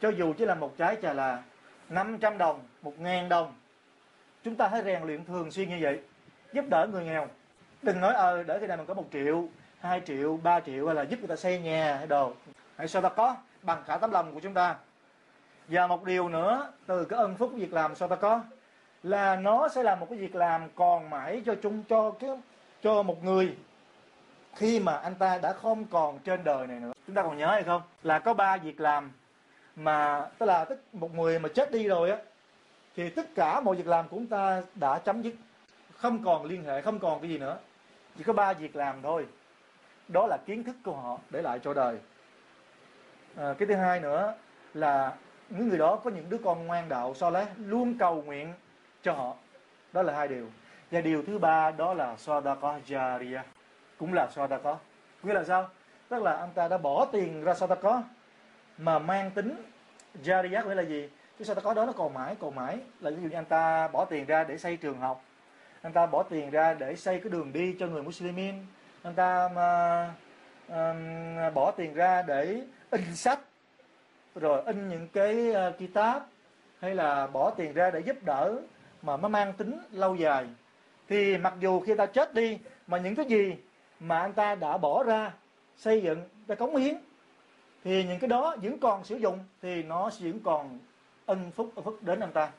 Cho 0.00 0.08
dù 0.08 0.32
chỉ 0.38 0.44
là 0.44 0.54
một 0.54 0.78
trái 0.78 0.96
trà 1.02 1.12
là 1.12 1.42
500 1.88 2.38
đồng, 2.38 2.60
1.000 2.82 3.28
đồng 3.28 3.54
chúng 4.44 4.56
ta 4.56 4.68
hãy 4.68 4.82
rèn 4.82 5.02
luyện 5.02 5.24
thường 5.24 5.50
xuyên 5.50 5.68
như 5.68 5.78
vậy 5.80 6.00
giúp 6.52 6.64
đỡ 6.70 6.86
người 6.92 7.04
nghèo. 7.04 7.28
Đừng 7.82 8.00
nói 8.00 8.14
ờ 8.14 8.42
để 8.42 8.58
khi 8.60 8.66
nào 8.66 8.76
mình 8.76 8.86
có 8.86 8.94
một 8.94 9.04
triệu 9.12 9.48
2 9.82 10.00
triệu 10.06 10.36
3 10.42 10.60
triệu 10.60 10.86
hay 10.86 10.94
là 10.94 11.02
giúp 11.02 11.18
người 11.18 11.28
ta 11.28 11.36
xây 11.36 11.58
nhà 11.58 11.96
hay 11.96 12.06
đồ. 12.06 12.32
Hãy 12.76 12.88
sao 12.88 13.02
ta 13.02 13.08
có 13.08 13.36
bằng 13.62 13.82
cả 13.86 13.96
tấm 13.96 14.10
lòng 14.10 14.34
của 14.34 14.40
chúng 14.40 14.54
ta. 14.54 14.76
Và 15.68 15.86
một 15.86 16.04
điều 16.04 16.28
nữa, 16.28 16.72
từ 16.86 17.04
cái 17.04 17.18
ân 17.18 17.36
phúc 17.36 17.52
việc 17.54 17.72
làm 17.72 17.94
sao 17.94 18.08
ta 18.08 18.16
có, 18.16 18.40
là 19.02 19.36
nó 19.36 19.68
sẽ 19.68 19.82
là 19.82 19.94
một 19.94 20.06
cái 20.10 20.18
việc 20.18 20.34
làm 20.34 20.68
còn 20.74 21.10
mãi 21.10 21.42
cho 21.46 21.54
chúng, 21.62 21.82
cho 21.88 22.10
cái, 22.10 22.30
cho 22.82 23.02
một 23.02 23.24
người 23.24 23.56
khi 24.54 24.80
mà 24.80 24.96
anh 24.96 25.14
ta 25.14 25.38
đã 25.38 25.52
không 25.52 25.84
còn 25.84 26.18
trên 26.18 26.44
đời 26.44 26.66
này 26.66 26.80
nữa. 26.80 26.92
Chúng 27.06 27.16
ta 27.16 27.22
còn 27.22 27.38
nhớ 27.38 27.46
hay 27.46 27.62
không? 27.62 27.82
Là 28.02 28.18
có 28.18 28.34
ba 28.34 28.56
việc 28.56 28.80
làm 28.80 29.12
mà, 29.76 30.26
tức 30.38 30.46
là 30.46 30.64
tức 30.64 30.80
một 30.92 31.14
người 31.14 31.38
mà 31.38 31.48
chết 31.54 31.72
đi 31.72 31.88
rồi 31.88 32.10
á, 32.10 32.16
thì 32.96 33.10
tất 33.10 33.34
cả 33.34 33.60
mọi 33.60 33.76
việc 33.76 33.86
làm 33.86 34.08
của 34.08 34.16
chúng 34.16 34.26
ta 34.26 34.62
đã 34.74 34.98
chấm 34.98 35.22
dứt. 35.22 35.34
Không 35.96 36.24
còn 36.24 36.44
liên 36.44 36.64
hệ, 36.64 36.80
không 36.80 36.98
còn 36.98 37.20
cái 37.20 37.30
gì 37.30 37.38
nữa. 37.38 37.58
Chỉ 38.18 38.24
có 38.24 38.32
ba 38.32 38.52
việc 38.52 38.76
làm 38.76 39.02
thôi 39.02 39.26
đó 40.12 40.26
là 40.26 40.36
kiến 40.46 40.64
thức 40.64 40.76
của 40.84 40.96
họ 40.96 41.18
để 41.30 41.42
lại 41.42 41.58
cho 41.58 41.74
đời. 41.74 41.98
À, 43.36 43.54
cái 43.58 43.68
thứ 43.68 43.74
hai 43.74 44.00
nữa 44.00 44.34
là 44.74 45.12
những 45.48 45.68
người 45.68 45.78
đó 45.78 45.96
có 46.04 46.10
những 46.10 46.28
đứa 46.28 46.38
con 46.44 46.66
ngoan 46.66 46.88
đạo 46.88 47.14
so 47.14 47.30
lấy 47.30 47.46
luôn 47.56 47.98
cầu 47.98 48.22
nguyện 48.22 48.52
cho 49.02 49.12
họ. 49.12 49.34
Đó 49.92 50.02
là 50.02 50.14
hai 50.14 50.28
điều. 50.28 50.46
Và 50.90 51.00
điều 51.00 51.22
thứ 51.22 51.38
ba 51.38 51.70
đó 51.70 51.94
là 51.94 52.16
sadaqa 52.16 52.80
jariya 52.86 53.40
cũng 53.98 54.14
là 54.14 54.28
sadaqa. 54.34 54.76
Nghĩa 55.22 55.32
là 55.34 55.44
sao? 55.44 55.68
Tức 56.08 56.22
là 56.22 56.36
anh 56.36 56.50
ta 56.54 56.68
đã 56.68 56.78
bỏ 56.78 57.06
tiền 57.12 57.44
ra 57.44 57.52
sadaqa 57.52 58.02
mà 58.78 58.98
mang 58.98 59.30
tính 59.30 59.62
jariya 60.24 60.68
nghĩa 60.68 60.74
là 60.74 60.82
gì? 60.82 61.10
Cái 61.38 61.46
sadaqa 61.46 61.74
đó 61.74 61.86
nó 61.86 61.92
còn 61.92 62.14
mãi 62.14 62.36
còn 62.40 62.54
mãi. 62.54 62.78
Là 63.00 63.10
ví 63.10 63.22
dụ 63.22 63.28
như 63.28 63.36
anh 63.36 63.44
ta 63.44 63.88
bỏ 63.88 64.04
tiền 64.04 64.26
ra 64.26 64.44
để 64.44 64.58
xây 64.58 64.76
trường 64.76 64.98
học. 64.98 65.24
Anh 65.82 65.92
ta 65.92 66.06
bỏ 66.06 66.22
tiền 66.22 66.50
ra 66.50 66.74
để 66.74 66.96
xây 66.96 67.20
cái 67.20 67.30
đường 67.30 67.52
đi 67.52 67.76
cho 67.80 67.86
người 67.86 68.02
muslimin 68.02 68.54
anh 69.02 69.14
ta 69.14 69.48
mà 69.54 70.10
um, 70.68 71.54
bỏ 71.54 71.70
tiền 71.70 71.94
ra 71.94 72.22
để 72.22 72.62
in 72.90 73.16
sách 73.16 73.40
rồi 74.34 74.62
in 74.66 74.88
những 74.88 75.08
cái 75.08 75.50
uh, 75.50 75.78
kitab 75.78 76.22
hay 76.80 76.94
là 76.94 77.26
bỏ 77.26 77.50
tiền 77.50 77.72
ra 77.72 77.90
để 77.90 78.00
giúp 78.00 78.16
đỡ 78.22 78.56
mà 79.02 79.16
nó 79.16 79.28
mang 79.28 79.52
tính 79.52 79.80
lâu 79.90 80.14
dài. 80.14 80.46
Thì 81.08 81.38
mặc 81.38 81.54
dù 81.60 81.80
khi 81.80 81.94
ta 81.94 82.06
chết 82.06 82.34
đi 82.34 82.58
mà 82.86 82.98
những 82.98 83.14
cái 83.14 83.26
gì 83.26 83.56
mà 84.00 84.18
anh 84.18 84.32
ta 84.32 84.54
đã 84.54 84.78
bỏ 84.78 85.02
ra 85.02 85.32
xây 85.76 86.02
dựng 86.02 86.28
đã 86.46 86.54
cống 86.54 86.76
hiến 86.76 86.96
thì 87.84 88.04
những 88.04 88.18
cái 88.18 88.28
đó 88.28 88.56
vẫn 88.62 88.78
còn 88.78 89.04
sử 89.04 89.16
dụng 89.16 89.38
thì 89.62 89.82
nó 89.82 90.10
vẫn 90.20 90.40
còn 90.44 90.78
ân 91.26 91.50
phúc 91.50 91.72
ân 91.74 91.84
phúc 91.84 91.98
đến 92.00 92.20
anh 92.20 92.32
ta. 92.32 92.50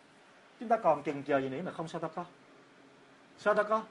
Chúng 0.59 0.69
ta 0.69 0.77
còn 0.77 1.03
chừng 1.03 1.23
chờ 1.23 1.41
gì 1.41 1.49
nữa 1.49 1.61
mà 1.65 1.71
không 1.71 1.87
sao 1.87 2.01
ta 2.01 2.07
có? 2.07 2.25
Sao 3.37 3.53
ta 3.53 3.63
có? 3.63 3.83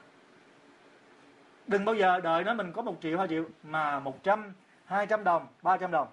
Đừng 1.67 1.85
bao 1.85 1.95
giờ 1.95 2.19
đợi 2.19 2.43
nó 2.43 2.53
mình 2.53 2.71
có 2.71 2.81
một 2.81 2.95
triệu, 3.01 3.17
hai 3.17 3.27
triệu, 3.27 3.43
mà 3.63 3.99
một 3.99 4.23
trăm, 4.23 4.53
hai 4.85 5.07
trăm 5.07 5.23
đồng, 5.23 5.47
ba 5.61 5.77
trăm 5.77 5.91
đồng. 5.91 6.07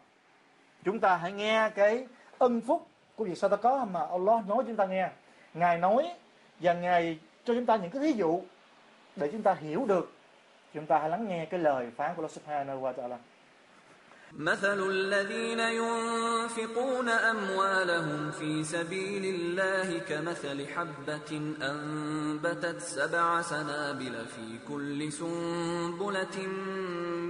Chúng 0.84 1.00
ta 1.00 1.16
hãy 1.16 1.32
nghe 1.32 1.70
cái 1.74 2.06
ân 2.38 2.60
phúc 2.60 2.86
của 3.16 3.24
việc 3.24 3.38
sao 3.38 3.50
ta 3.50 3.56
có 3.56 3.86
mà 3.92 4.00
Allah 4.00 4.48
nói 4.48 4.64
chúng 4.66 4.76
ta 4.76 4.86
nghe. 4.86 5.10
Ngài 5.54 5.78
nói 5.78 6.10
và 6.60 6.74
ngài 6.74 7.18
cho 7.44 7.54
chúng 7.54 7.66
ta 7.66 7.76
những 7.76 7.90
cái 7.90 8.02
ví 8.02 8.12
dụ 8.12 8.42
để 9.16 9.28
chúng 9.32 9.42
ta 9.42 9.54
hiểu 9.54 9.84
được. 9.88 10.12
Chúng 10.74 10.86
ta 10.86 10.98
hãy 10.98 11.08
lắng 11.08 11.28
nghe 11.28 11.44
cái 11.44 11.60
lời 11.60 11.90
phán 11.96 12.14
của 12.14 12.22
Allah 12.22 12.30
Subhanahu 12.30 12.80
wa 12.80 12.92
Taala. 12.92 13.18
مثل 14.38 14.90
الذين 14.90 15.60
ينفقون 15.60 17.08
أموالهم 17.08 18.30
في 18.30 18.64
سبيل 18.64 19.24
الله 19.34 19.98
كمثل 19.98 20.66
حبة 20.66 21.54
أنبتت 21.62 22.80
سبع 22.80 23.42
سنابل 23.42 24.26
في 24.26 24.58
كل 24.68 25.12
سنبلة 25.12 26.46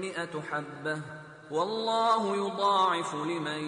مئة 0.01 0.41
حبة. 0.41 1.01
والله 1.51 2.37
يضاعف 2.37 3.15
لمن 3.15 3.63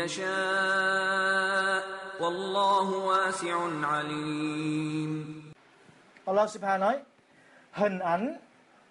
يشاء. 0.00 1.82
والله 2.20 2.88
واسع 2.90 3.56
عليم. 3.86 5.42
Allah 6.26 6.46
Subhanahu 6.48 6.78
nói 6.78 6.98
hình 7.72 7.98
ảnh 7.98 8.36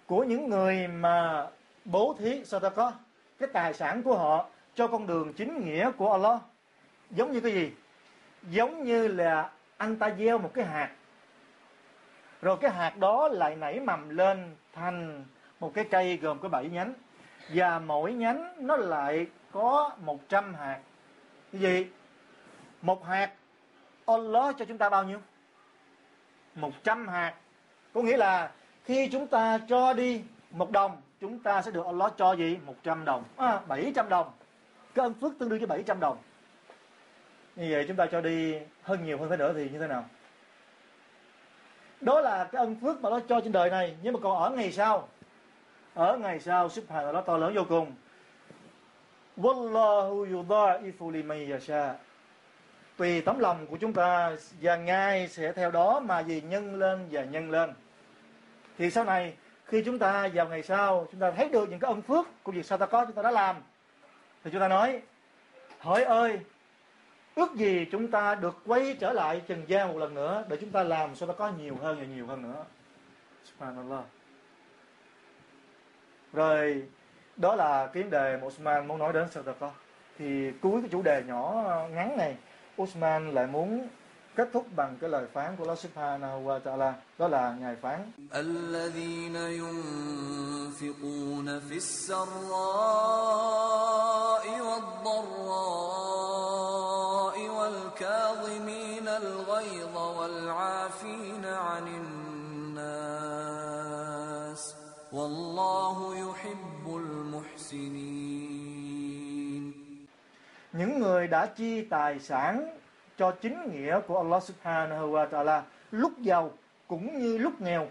của 0.06 0.24
những 0.24 0.50
người 0.50 0.88
mà 0.88 1.46
bố 1.84 2.16
thí 2.18 2.42
có 2.76 2.92
cái 3.42 3.50
tài 3.52 3.74
sản 3.74 4.02
của 4.02 4.18
họ 4.18 4.46
cho 4.74 4.86
con 4.86 5.06
đường 5.06 5.32
chính 5.32 5.64
nghĩa 5.64 5.90
của 5.90 6.12
Allah. 6.12 6.40
Giống 7.10 7.32
như 7.32 7.40
cái 7.40 7.52
gì? 7.52 7.72
Giống 8.42 8.84
như 8.84 9.08
là 9.08 9.50
anh 9.76 9.96
ta 9.96 10.10
gieo 10.18 10.38
một 10.38 10.50
cái 10.54 10.64
hạt. 10.64 10.90
Rồi 12.42 12.56
cái 12.60 12.70
hạt 12.70 12.96
đó 12.96 13.28
lại 13.28 13.56
nảy 13.56 13.80
mầm 13.80 14.08
lên 14.08 14.56
thành 14.72 15.24
một 15.60 15.74
cái 15.74 15.84
cây 15.90 16.16
gồm 16.16 16.38
có 16.38 16.48
bảy 16.48 16.68
nhánh. 16.68 16.94
Và 17.48 17.78
mỗi 17.78 18.12
nhánh 18.12 18.66
nó 18.66 18.76
lại 18.76 19.26
có 19.52 19.90
100 20.00 20.54
hạt. 20.54 20.80
Cái 21.52 21.60
gì? 21.60 21.86
Một 22.82 23.06
hạt 23.06 23.30
Allah 24.06 24.54
cho 24.58 24.64
chúng 24.64 24.78
ta 24.78 24.88
bao 24.90 25.04
nhiêu? 25.04 25.18
100 26.54 27.08
hạt. 27.08 27.34
Có 27.94 28.02
nghĩa 28.02 28.16
là 28.16 28.52
khi 28.84 29.08
chúng 29.12 29.26
ta 29.26 29.58
cho 29.68 29.92
đi 29.92 30.22
một 30.50 30.70
đồng 30.70 31.00
chúng 31.22 31.38
ta 31.38 31.62
sẽ 31.62 31.70
được 31.70 31.86
Allah 31.86 32.12
cho 32.16 32.32
gì? 32.32 32.58
100 32.66 33.04
đồng. 33.04 33.24
À, 33.36 33.60
700 33.68 34.08
đồng. 34.08 34.30
Cái 34.94 35.02
ân 35.02 35.14
phước 35.14 35.32
tương 35.38 35.48
đương 35.48 35.58
với 35.58 35.66
700 35.66 36.00
đồng. 36.00 36.16
Như 37.56 37.68
vậy 37.70 37.84
chúng 37.88 37.96
ta 37.96 38.06
cho 38.06 38.20
đi 38.20 38.58
hơn 38.82 39.04
nhiều 39.04 39.18
hơn 39.18 39.30
thế 39.30 39.36
nữa 39.36 39.52
thì 39.56 39.68
như 39.68 39.78
thế 39.78 39.86
nào? 39.86 40.04
Đó 42.00 42.20
là 42.20 42.44
cái 42.44 42.60
ân 42.60 42.76
phước 42.80 43.00
mà 43.00 43.10
nó 43.10 43.20
cho 43.28 43.40
trên 43.40 43.52
đời 43.52 43.70
này. 43.70 43.96
Nhưng 44.02 44.12
mà 44.12 44.20
còn 44.22 44.42
ở 44.42 44.50
ngày 44.50 44.72
sau. 44.72 45.08
Ở 45.94 46.18
ngày 46.18 46.40
sau 46.40 46.68
subhanallah 46.68 47.14
nó 47.14 47.20
to 47.20 47.36
lớn 47.36 47.54
vô 47.54 47.62
cùng. 47.68 47.92
Wallahu 49.36 50.26
yudha'ifu 50.32 51.10
liman 51.10 51.50
yasha. 51.50 51.94
Tùy 52.96 53.20
tấm 53.20 53.38
lòng 53.38 53.66
của 53.66 53.76
chúng 53.76 53.92
ta 53.92 54.32
và 54.60 54.76
ngài 54.76 55.28
sẽ 55.28 55.52
theo 55.52 55.70
đó 55.70 56.00
mà 56.00 56.20
gì 56.20 56.40
nhân 56.40 56.78
lên 56.78 57.08
và 57.10 57.24
nhân 57.24 57.50
lên. 57.50 57.72
Thì 58.78 58.90
sau 58.90 59.04
này 59.04 59.34
khi 59.72 59.82
chúng 59.82 59.98
ta 59.98 60.28
vào 60.34 60.48
ngày 60.48 60.62
sau, 60.62 61.06
chúng 61.10 61.20
ta 61.20 61.30
thấy 61.30 61.48
được 61.48 61.70
những 61.70 61.78
cái 61.78 61.88
ân 61.88 62.02
phước 62.02 62.26
của 62.42 62.52
việc 62.52 62.66
sao 62.66 62.78
ta 62.78 62.86
có 62.86 63.04
chúng 63.04 63.14
ta 63.14 63.22
đã 63.22 63.30
làm, 63.30 63.56
thì 64.44 64.50
chúng 64.50 64.60
ta 64.60 64.68
nói, 64.68 65.02
hỏi 65.78 66.04
ơi, 66.04 66.40
ước 67.34 67.54
gì 67.54 67.86
chúng 67.92 68.10
ta 68.10 68.34
được 68.34 68.56
quay 68.66 68.96
trở 69.00 69.12
lại 69.12 69.42
trần 69.48 69.64
gian 69.66 69.92
một 69.92 69.98
lần 69.98 70.14
nữa 70.14 70.44
để 70.48 70.56
chúng 70.60 70.70
ta 70.70 70.82
làm 70.82 71.14
sao 71.14 71.28
ta 71.28 71.34
có 71.38 71.52
nhiều 71.58 71.76
hơn 71.82 71.98
và 71.98 72.04
nhiều 72.04 72.26
hơn 72.26 72.42
nữa. 72.42 72.64
Subhanallah. 73.44 74.04
Rồi, 76.32 76.82
đó 77.36 77.54
là 77.54 77.86
cái 77.86 78.02
vấn 78.02 78.10
đề 78.10 78.36
mà 78.36 78.46
Osman 78.46 78.88
muốn 78.88 78.98
nói 78.98 79.12
đến 79.12 79.28
sao 79.30 79.42
ta 79.42 79.52
có. 79.60 79.70
Thì 80.18 80.52
cuối 80.62 80.80
cái 80.80 80.88
chủ 80.92 81.02
đề 81.02 81.22
nhỏ 81.26 81.62
ờ, 81.66 81.88
ngắn 81.88 82.16
này 82.16 82.36
Osman 82.82 83.30
lại 83.30 83.46
muốn 83.46 83.88
kết 84.35 84.49
thúc 84.53 84.65
bằng 84.75 84.97
cái 85.01 85.09
lời 85.09 85.25
phán 85.33 85.55
của 85.55 85.63
Allah 85.63 85.79
Subhanahu 85.79 86.45
wa 86.45 86.59
Ta'ala 86.59 86.93
đó 87.19 87.27
là 87.27 87.55
ngài 87.59 87.75
phán 87.75 88.11
الذين 88.33 89.35
ينفقون 89.61 91.47
في 91.59 91.77
السراء 91.77 93.17
والضراء 95.67 97.37
والكاظمين 97.57 99.07
الغيظ 99.07 99.97
والعافين 99.97 101.45
عن 101.45 101.87
الناس 102.77 104.61
والله 105.11 106.15
يحب 106.15 106.85
المحسنين 106.95 108.47
những 110.73 110.99
người 110.99 111.27
đã 111.27 111.45
chi 111.45 111.81
tài 111.89 112.19
sản 112.19 112.77
cho 113.22 113.30
chính 113.30 113.72
nghĩa 113.72 114.00
của 114.06 114.16
Allah 114.18 114.42
Subhanahu 114.42 115.12
wa 115.12 115.28
Ta'ala 115.28 115.60
lúc 115.90 116.12
giàu 116.18 116.50
cũng 116.86 117.18
như 117.18 117.38
lúc 117.38 117.60
nghèo. 117.60 117.88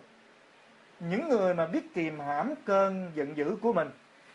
Những 1.00 1.30
người 1.30 1.54
mà 1.54 1.66
biết 1.66 1.94
kìm 1.94 2.20
hãm 2.20 2.54
cơn 2.66 3.12
giận 3.16 3.38
dữ 3.38 3.58
của 3.62 3.74
mình, 3.74 3.90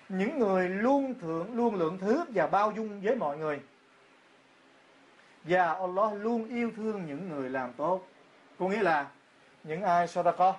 những 0.09 0.39
người 0.39 0.69
luôn 0.69 1.15
thượng, 1.21 1.57
luôn 1.57 1.75
lượng 1.75 1.99
thứ 1.99 2.25
và 2.29 2.47
bao 2.47 2.73
dung 2.77 3.01
với 3.01 3.15
mọi 3.15 3.39
người. 3.39 3.61
Và 5.45 5.73
Allah 5.73 6.13
luôn 6.15 6.49
yêu 6.49 6.71
thương 6.77 7.07
những 7.07 7.29
người 7.29 7.51
làm 7.51 7.73
tốt. 7.73 8.07
Có 8.59 8.69
nghĩa 8.69 8.83
là 8.83 9.07
những 9.65 9.83
ai 9.83 10.07
sadaqah 10.07 10.53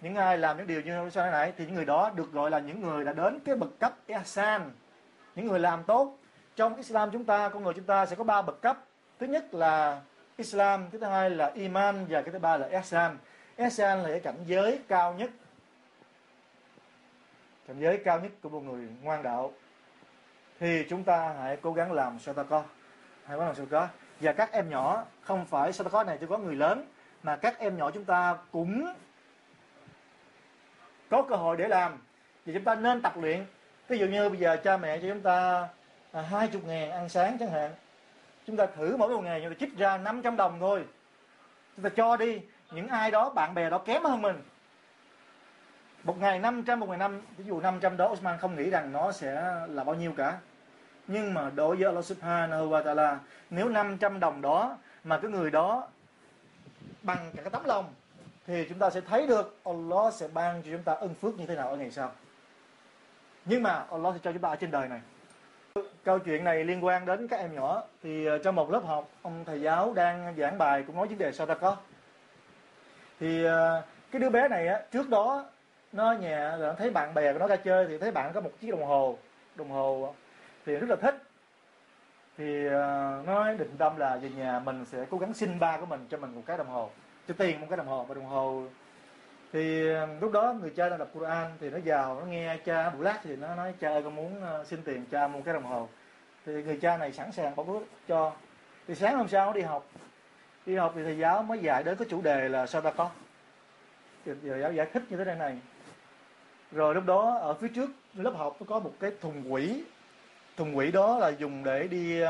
những 0.00 0.14
ai 0.14 0.38
làm 0.38 0.56
những 0.56 0.66
điều 0.66 0.80
như 0.80 1.10
sau 1.10 1.30
này, 1.30 1.52
thì 1.56 1.66
những 1.66 1.74
người 1.74 1.84
đó 1.84 2.10
được 2.14 2.32
gọi 2.32 2.50
là 2.50 2.58
những 2.58 2.80
người 2.80 3.04
đã 3.04 3.12
đến 3.12 3.40
cái 3.44 3.56
bậc 3.56 3.78
cấp 3.78 3.92
ihsan. 4.06 4.70
Những 5.34 5.46
người 5.46 5.60
làm 5.60 5.84
tốt. 5.84 6.18
Trong 6.56 6.76
Islam 6.76 7.10
chúng 7.10 7.24
ta, 7.24 7.48
con 7.48 7.64
người 7.64 7.74
chúng 7.74 7.84
ta 7.84 8.06
sẽ 8.06 8.16
có 8.16 8.24
ba 8.24 8.42
bậc 8.42 8.62
cấp 8.62 8.78
thứ 9.18 9.26
nhất 9.26 9.54
là 9.54 10.00
Islam, 10.36 10.90
thứ 10.90 11.04
hai 11.04 11.30
là 11.30 11.52
iman 11.54 12.06
và 12.08 12.22
cái 12.22 12.32
thứ 12.32 12.38
ba 12.38 12.56
là 12.56 12.66
ihsan 12.66 13.18
ihsan 13.56 14.02
là 14.02 14.08
cái 14.08 14.20
cảnh 14.20 14.38
giới 14.46 14.80
cao 14.88 15.14
nhất. 15.14 15.30
Cảnh 17.68 17.76
giới 17.78 18.00
cao 18.04 18.20
nhất 18.20 18.32
của 18.42 18.48
một 18.48 18.60
người 18.60 18.88
ngoan 19.02 19.22
đạo. 19.22 19.52
Thì 20.60 20.84
chúng 20.88 21.04
ta 21.04 21.34
hãy 21.42 21.56
cố 21.62 21.72
gắng 21.72 21.92
làm 21.92 22.16
sadaqah 22.16 22.62
hãy 23.24 23.36
cố 23.36 23.38
gắng 23.38 23.46
làm 23.46 23.54
sadaqah 23.54 23.86
và 24.20 24.32
các 24.32 24.52
em 24.52 24.70
nhỏ, 24.70 25.04
không 25.20 25.46
phải 25.46 25.72
sadaqah 25.72 26.06
này 26.06 26.16
chỉ 26.20 26.26
có 26.28 26.38
người 26.38 26.54
lớn, 26.54 26.86
mà 27.22 27.36
các 27.36 27.58
em 27.58 27.76
nhỏ 27.76 27.90
chúng 27.90 28.04
ta 28.04 28.38
cũng 28.52 28.94
có 31.10 31.22
cơ 31.22 31.36
hội 31.36 31.56
để 31.56 31.68
làm. 31.68 31.98
Thì 32.46 32.52
chúng 32.52 32.64
ta 32.64 32.74
nên 32.74 33.02
tập 33.02 33.12
luyện. 33.16 33.46
Ví 33.88 33.98
dụ 33.98 34.06
như 34.06 34.28
bây 34.28 34.38
giờ 34.38 34.56
cha 34.64 34.76
mẹ 34.76 34.98
cho 34.98 35.08
chúng 35.08 35.20
ta 35.20 35.68
à, 36.12 36.22
hai 36.22 36.48
chục 36.48 36.64
ngàn 36.64 36.90
ăn 36.90 37.08
sáng 37.08 37.38
chẳng 37.38 37.50
hạn 37.50 37.70
chúng 38.46 38.56
ta 38.56 38.66
thử 38.66 38.96
mỗi 38.96 39.08
một 39.08 39.20
ngày 39.20 39.40
chúng 39.40 39.54
ta 39.54 39.56
chích 39.60 39.78
ra 39.78 39.98
500 39.98 40.36
đồng 40.36 40.60
thôi. 40.60 40.84
Chúng 41.76 41.82
ta 41.82 41.90
cho 41.96 42.16
đi, 42.16 42.40
những 42.70 42.88
ai 42.88 43.10
đó, 43.10 43.30
bạn 43.30 43.54
bè 43.54 43.70
đó 43.70 43.78
kém 43.78 44.04
hơn 44.04 44.22
mình. 44.22 44.42
Một 46.04 46.18
ngày 46.18 46.38
500 46.38 46.80
một 46.80 46.88
ngày 46.88 46.98
năm, 46.98 47.22
ví 47.36 47.44
dụ 47.44 47.60
500 47.60 47.96
đó 47.96 48.08
Osman 48.08 48.38
không 48.38 48.56
nghĩ 48.56 48.70
rằng 48.70 48.92
nó 48.92 49.12
sẽ 49.12 49.54
là 49.68 49.84
bao 49.84 49.94
nhiêu 49.94 50.12
cả. 50.16 50.38
Nhưng 51.06 51.34
mà 51.34 51.50
đối 51.54 51.76
với 51.76 51.84
Allah 51.84 52.04
Subhanahu 52.04 52.68
wa 52.68 52.82
Taala, 52.82 53.18
nếu 53.50 53.68
500 53.68 54.20
đồng 54.20 54.40
đó 54.40 54.78
mà 55.04 55.18
cái 55.18 55.30
người 55.30 55.50
đó 55.50 55.88
bằng 57.02 57.30
cả 57.36 57.42
cái 57.42 57.50
tấm 57.50 57.64
lòng, 57.64 57.94
thì 58.46 58.66
chúng 58.68 58.78
ta 58.78 58.90
sẽ 58.90 59.00
thấy 59.00 59.26
được 59.26 59.58
Allah 59.64 60.14
sẽ 60.14 60.28
ban 60.28 60.62
cho 60.62 60.70
chúng 60.72 60.82
ta 60.82 60.94
ân 60.94 61.14
phước 61.14 61.38
như 61.38 61.46
thế 61.46 61.54
nào 61.54 61.68
ở 61.68 61.76
ngày 61.76 61.90
sau. 61.90 62.12
Nhưng 63.44 63.62
mà 63.62 63.84
Allah 63.90 64.14
sẽ 64.14 64.20
cho 64.22 64.32
chúng 64.32 64.42
ta 64.42 64.48
ở 64.48 64.56
trên 64.56 64.70
đời 64.70 64.88
này 64.88 65.00
câu 66.06 66.18
chuyện 66.18 66.44
này 66.44 66.64
liên 66.64 66.84
quan 66.84 67.06
đến 67.06 67.28
các 67.28 67.40
em 67.40 67.54
nhỏ. 67.54 67.82
Thì 68.02 68.26
ờ, 68.26 68.38
trong 68.38 68.54
một 68.54 68.70
lớp 68.70 68.82
học, 68.84 69.08
ông 69.22 69.44
thầy 69.46 69.60
giáo 69.60 69.92
đang 69.94 70.34
giảng 70.36 70.58
bài 70.58 70.84
cũng 70.86 70.96
nói 70.96 71.06
vấn 71.06 71.18
đề 71.18 71.32
sao 71.32 71.46
ta 71.46 71.54
có 71.54 71.76
thì 73.20 73.44
ờ, 73.44 73.82
cái 74.10 74.20
đứa 74.20 74.30
bé 74.30 74.48
này 74.48 74.68
á, 74.68 74.80
trước 74.92 75.08
đó, 75.08 75.44
nó 75.92 76.12
nhà, 76.12 76.56
rồi 76.56 76.68
nó 76.68 76.74
thấy 76.78 76.90
bạn 76.90 77.14
bè 77.14 77.32
của 77.32 77.38
nó 77.38 77.46
ra 77.46 77.56
chơi 77.56 77.86
thì 77.88 77.98
thấy 77.98 78.10
bạn 78.10 78.32
có 78.34 78.40
một 78.40 78.50
chiếc 78.60 78.70
đồng 78.70 78.84
hồ 78.84 79.18
đồng 79.54 79.70
hồ 79.70 80.14
thì 80.66 80.76
rất 80.76 80.90
là 80.90 80.96
thích. 80.96 81.22
Thì 82.38 82.66
ờ, 82.66 83.22
nó 83.26 83.52
định 83.52 83.74
tâm 83.78 83.96
là 83.96 84.16
về 84.16 84.30
nhà 84.30 84.58
mình 84.58 84.84
sẽ 84.84 85.04
cố 85.10 85.18
gắng 85.18 85.34
xin 85.34 85.58
ba 85.58 85.76
của 85.76 85.86
mình 85.86 86.06
cho 86.10 86.18
mình 86.18 86.34
một 86.34 86.42
cái 86.46 86.58
đồng 86.58 86.68
hồ, 86.68 86.90
cho 87.28 87.34
tiền 87.38 87.60
một 87.60 87.66
cái 87.70 87.76
đồng 87.76 87.86
hồ 87.86 88.04
và 88.04 88.14
đồng 88.14 88.26
hồ. 88.26 88.62
Thì 89.52 89.82
lúc 90.20 90.32
đó 90.32 90.54
người 90.60 90.70
cha 90.76 90.88
đang 90.88 90.98
đọc 90.98 91.08
Quran 91.14 91.50
thì 91.60 91.70
nó 91.70 91.78
vào, 91.84 92.20
nó 92.20 92.26
nghe 92.26 92.58
cha 92.64 92.90
buổi 92.90 93.04
lát 93.04 93.20
thì 93.22 93.36
nó 93.36 93.54
nói, 93.54 93.74
cha 93.80 93.88
ơi, 93.88 94.02
con 94.02 94.14
muốn 94.14 94.42
xin 94.64 94.82
tiền 94.82 95.04
cha 95.10 95.28
mua 95.28 95.40
cái 95.40 95.54
đồng 95.54 95.64
hồ 95.64 95.88
thì 96.46 96.52
người 96.62 96.78
cha 96.82 96.96
này 96.96 97.12
sẵn 97.12 97.32
sàng 97.32 97.56
bỏ 97.56 97.62
bước 97.62 97.86
cho 98.08 98.32
thì 98.88 98.94
sáng 98.94 99.16
hôm 99.16 99.28
sau 99.28 99.46
nó 99.46 99.52
đi 99.52 99.60
học 99.60 99.86
đi 100.66 100.76
học 100.76 100.92
thì 100.96 101.02
thầy 101.04 101.18
giáo 101.18 101.42
mới 101.42 101.58
dạy 101.58 101.82
đến 101.82 101.96
cái 101.96 102.08
chủ 102.10 102.22
đề 102.22 102.48
là 102.48 102.66
sao 102.66 102.80
ta 102.80 102.90
có 102.90 103.10
thì 104.24 104.32
thầy 104.42 104.60
giáo 104.60 104.72
giải 104.72 104.86
thích 104.92 105.02
như 105.10 105.16
thế 105.16 105.24
này 105.24 105.36
này 105.36 105.58
rồi 106.72 106.94
lúc 106.94 107.04
đó 107.06 107.38
ở 107.40 107.54
phía 107.54 107.68
trước 107.68 107.90
lớp 108.14 108.32
học 108.36 108.56
nó 108.60 108.66
có 108.68 108.78
một 108.78 108.92
cái 109.00 109.10
thùng 109.20 109.52
quỷ 109.52 109.84
thùng 110.56 110.76
quỷ 110.76 110.90
đó 110.90 111.18
là 111.18 111.28
dùng 111.28 111.64
để 111.64 111.88
đi 111.88 112.20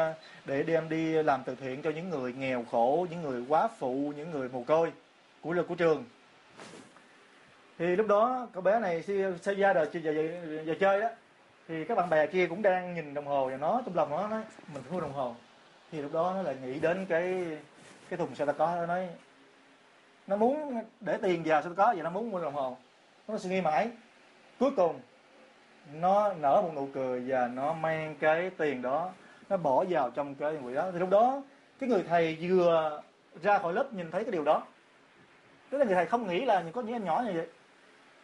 để 0.45 0.63
đem 0.63 0.89
đi 0.89 1.23
làm 1.23 1.43
từ 1.45 1.55
thiện 1.55 1.83
cho 1.83 1.91
những 1.91 2.11
người 2.11 2.33
nghèo 2.33 2.65
khổ 2.71 3.07
những 3.11 3.23
người 3.23 3.45
quá 3.49 3.69
phụ 3.79 4.13
những 4.17 4.31
người 4.31 4.49
mồ 4.49 4.63
côi 4.63 4.93
của 5.41 5.53
lực 5.53 5.69
của 5.69 5.75
trường 5.75 6.05
thì 7.79 7.87
lúc 7.97 8.07
đó 8.07 8.47
cậu 8.53 8.63
bé 8.63 8.81
này 8.81 9.03
sẽ 9.03 9.55
ra 9.55 9.73
đời 9.73 9.87
giờ, 9.93 10.13
giờ, 10.13 10.65
giờ 10.65 10.75
chơi 10.81 11.01
đó 11.01 11.09
thì 11.69 11.85
các 11.85 11.95
bạn 11.95 12.11
bè 12.11 12.27
kia 12.27 12.47
cũng 12.47 12.63
đang 12.63 12.95
nhìn 12.95 13.15
đồng 13.15 13.27
hồ 13.27 13.49
và 13.51 13.57
nó 13.57 13.83
trong 13.87 13.97
lòng 13.97 14.11
nó, 14.11 14.29
nói, 14.29 14.43
mình 14.75 14.83
thua 14.91 15.01
đồng 15.01 15.13
hồ. 15.13 15.35
Thì 15.93 16.03
lúc 16.03 16.13
đó 16.13 16.33
nó 16.37 16.43
lại 16.43 16.57
nghĩ 16.63 16.81
đến 16.81 17.07
cái 17.09 17.47
cái 18.09 18.17
thùng 18.17 18.35
xe 18.35 18.47
ta 18.47 18.53
có 18.53 18.77
nó 18.77 18.87
nói, 18.87 19.09
nó 20.27 20.37
muốn 20.37 20.83
để 21.01 21.19
tiền 21.23 21.43
vào 21.45 21.63
xe 21.63 21.69
ta 21.69 21.75
có 21.77 21.95
và 21.97 22.03
nó 22.03 22.11
muốn 22.11 22.31
mua 22.31 22.41
đồng 22.41 22.55
hồ. 22.55 22.77
Nó 23.29 23.39
suy 23.39 23.51
nghĩ 23.51 23.61
mãi. 23.61 23.91
Cuối 24.59 24.71
cùng, 24.77 25.01
nó 25.93 26.33
nở 26.33 26.63
một 26.63 26.73
nụ 26.75 26.89
cười 26.95 27.23
và 27.27 27.49
nó 27.49 27.73
mang 27.73 28.17
cái 28.21 28.51
tiền 28.51 28.83
đó, 28.83 29.11
nó 29.49 29.57
bỏ 29.57 29.85
vào 29.89 30.11
trong 30.11 30.35
cái 30.35 30.57
quỹ 30.63 30.75
đó. 30.75 30.91
Thì 30.93 30.99
lúc 30.99 31.11
đó, 31.11 31.43
cái 31.81 31.89
người 31.89 32.05
thầy 32.09 32.39
vừa 32.41 33.03
ra 33.43 33.59
khỏi 33.59 33.73
lớp 33.73 33.93
nhìn 33.93 34.11
thấy 34.11 34.25
cái 34.25 34.33
điều 34.33 34.45
đó. 34.45 34.63
Tức 35.71 35.79
là 35.79 35.85
người 35.85 35.95
thầy 35.95 36.07
không 36.07 36.29
nghĩ 36.29 36.45
là 36.45 36.65
có 36.73 36.83
những 36.83 36.95
em 36.95 37.05
nhỏ 37.05 37.23
như 37.27 37.33
vậy. 37.35 37.47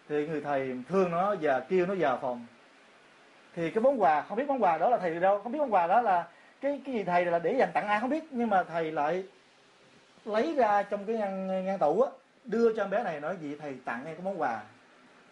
Thì 0.09 0.27
người 0.27 0.41
thầy 0.41 0.79
thương 0.89 1.11
nó 1.11 1.35
và 1.41 1.61
kêu 1.61 1.87
nó 1.87 1.95
vào 1.99 2.19
phòng 2.23 2.47
thì 3.55 3.71
cái 3.71 3.83
món 3.83 4.03
quà, 4.03 4.23
không 4.23 4.39
biết 4.39 4.49
món 4.49 4.63
quà 4.63 4.79
đó 4.79 4.89
là 4.89 4.99
thầy 4.99 5.21
đâu, 5.21 5.41
không 5.43 5.53
biết 5.53 5.59
món 5.59 5.75
quà 5.75 5.87
đó 5.87 6.01
là 6.01 6.29
cái 6.61 6.83
cái 6.85 6.95
gì 6.95 7.05
thầy 7.05 7.25
là 7.25 7.39
để 7.39 7.55
dành 7.59 7.71
tặng 7.75 7.89
ai 7.89 8.01
không 8.01 8.11
biết. 8.11 8.25
Nhưng 8.31 8.51
mà 8.51 8.63
thầy 8.63 8.93
lại 8.93 9.25
lấy 10.25 10.55
ra 10.55 10.83
trong 10.83 11.05
cái 11.07 11.17
ngăn 11.17 11.65
ngăn 11.65 11.79
tủ 11.79 12.01
á, 12.03 12.11
đưa 12.45 12.73
cho 12.77 12.83
em 12.83 12.91
bé 12.91 13.03
này, 13.03 13.21
nói 13.21 13.37
gì 13.41 13.57
thầy 13.61 13.77
tặng 13.85 14.07
em 14.07 14.17
cái 14.17 14.25
món 14.25 14.41
quà. 14.41 14.63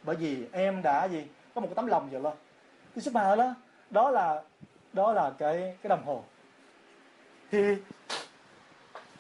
Bởi 0.03 0.17
vì 0.17 0.47
em 0.53 0.83
đã 0.83 1.05
gì, 1.05 1.27
có 1.55 1.61
một 1.61 1.67
cái 1.67 1.75
tấm 1.75 1.87
lòng 1.87 2.09
vậy 2.11 2.21
lo. 2.21 2.33
Cái 2.95 3.05
mà 3.15 3.37
đó 3.37 3.55
đó 3.91 4.11
là 4.11 4.43
đó 4.93 5.13
là 5.13 5.33
cái 5.39 5.77
cái 5.83 5.89
đồng 5.89 6.05
hồ. 6.05 6.25
Thì 7.51 7.77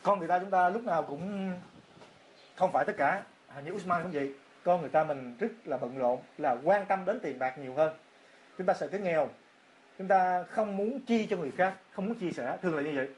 con 0.02 0.18
người 0.18 0.28
ta 0.28 0.38
chúng 0.38 0.50
ta 0.50 0.68
lúc 0.68 0.84
nào 0.84 1.02
cũng 1.02 1.52
không 2.56 2.72
phải 2.72 2.84
tất 2.84 2.92
cả. 2.96 3.22
Hình 3.48 3.64
như 3.64 3.72
Usman 3.72 4.02
cũng 4.02 4.12
vậy. 4.12 4.34
Con 4.64 4.80
người 4.80 4.90
ta 4.90 5.04
mình 5.04 5.36
rất 5.40 5.48
là 5.64 5.76
bận 5.76 5.98
rộn, 5.98 6.20
là 6.38 6.56
quan 6.64 6.86
tâm 6.86 7.04
đến 7.04 7.20
tiền 7.22 7.38
bạc 7.38 7.58
nhiều 7.58 7.74
hơn 7.74 7.92
chúng 8.60 8.66
ta 8.66 8.74
sợ 8.74 8.88
cái 8.88 9.00
nghèo. 9.00 9.28
Chúng 9.98 10.08
ta 10.08 10.42
không 10.42 10.76
muốn 10.76 11.00
chi 11.00 11.26
cho 11.26 11.36
người 11.36 11.50
khác 11.50 11.74
không 11.92 12.06
muốn 12.06 12.14
chia 12.14 12.30
sẻ 12.30 12.58
thường 12.62 12.76
là 12.76 12.82
như 12.82 12.92
vậy. 12.94 13.08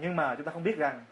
Nhưng 0.00 0.16
mà 0.16 0.34
chúng 0.34 0.44
ta 0.44 0.52
không 0.52 0.62
biết 0.62 0.78
rằng 0.78 1.04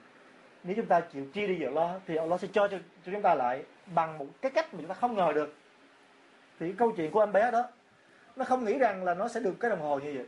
nếu 0.64 0.76
chúng 0.76 0.86
ta 0.86 1.00
chịu 1.00 1.26
chia 1.34 1.46
đi 1.46 1.58
giờ 1.58 1.70
lo 1.70 2.00
thì 2.06 2.16
Allah 2.16 2.40
sẽ 2.40 2.48
cho, 2.52 2.68
cho 2.68 2.78
cho 3.06 3.12
chúng 3.12 3.22
ta 3.22 3.34
lại 3.34 3.64
bằng 3.94 4.18
một 4.18 4.26
cái 4.42 4.50
cách 4.50 4.74
mà 4.74 4.80
chúng 4.80 4.88
ta 4.88 4.94
không 4.94 5.14
ngờ 5.14 5.32
được. 5.34 5.54
Thì 6.60 6.72
câu 6.72 6.92
chuyện 6.96 7.10
của 7.10 7.20
em 7.20 7.32
bé 7.32 7.50
đó 7.50 7.68
nó 8.36 8.44
không 8.44 8.64
nghĩ 8.64 8.78
rằng 8.78 9.04
là 9.04 9.14
nó 9.14 9.28
sẽ 9.28 9.40
được 9.40 9.54
cái 9.60 9.70
đồng 9.70 9.80
hồ 9.80 9.98
như 9.98 10.12
vậy. 10.16 10.26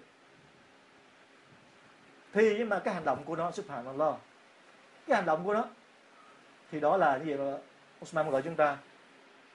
Thì 2.32 2.58
nhưng 2.58 2.68
mà 2.68 2.78
cái 2.78 2.94
hành 2.94 3.04
động 3.04 3.24
của 3.24 3.36
nó 3.36 3.50
subhanallah 3.50 4.14
cái 5.06 5.16
hành 5.16 5.26
động 5.26 5.44
của 5.44 5.54
nó 5.54 5.64
thì 6.70 6.80
đó 6.80 6.96
là 6.96 7.16
như 7.16 7.36
vậy 7.36 7.52
mà 7.52 7.58
Usman 8.02 8.30
gọi 8.30 8.42
chúng 8.42 8.56
ta 8.56 8.76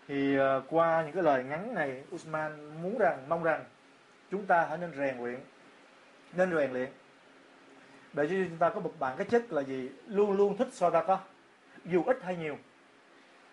thì 0.08 0.38
ờ, 0.38 0.62
qua 0.70 1.04
những 1.04 1.14
cái 1.14 1.24
lời 1.24 1.44
ngắn 1.44 1.74
này 1.74 2.04
Usman 2.16 2.82
muốn 2.82 2.98
rằng, 2.98 3.26
mong 3.30 3.44
rằng 3.44 3.64
chúng 4.32 4.46
ta 4.46 4.66
hãy 4.70 4.78
nên 4.78 4.92
rèn 4.98 5.18
luyện, 5.18 5.40
nên 6.34 6.56
rèn 6.56 6.74
luyện. 6.74 6.90
Để 8.14 8.28
cho 8.28 8.36
chúng 8.50 8.58
ta 8.58 8.70
có 8.70 8.80
một 8.80 8.94
bản 9.00 9.18
cái 9.18 9.28
chất 9.28 9.52
là 9.52 9.62
gì? 9.62 9.90
Luôn 10.08 10.38
luôn 10.38 10.58
thích 10.58 10.68
so 10.72 10.90
ta 10.90 11.04
có 11.04 11.20
dù 11.86 12.04
ít 12.04 12.20
hay 12.24 12.36
nhiều. 12.36 12.58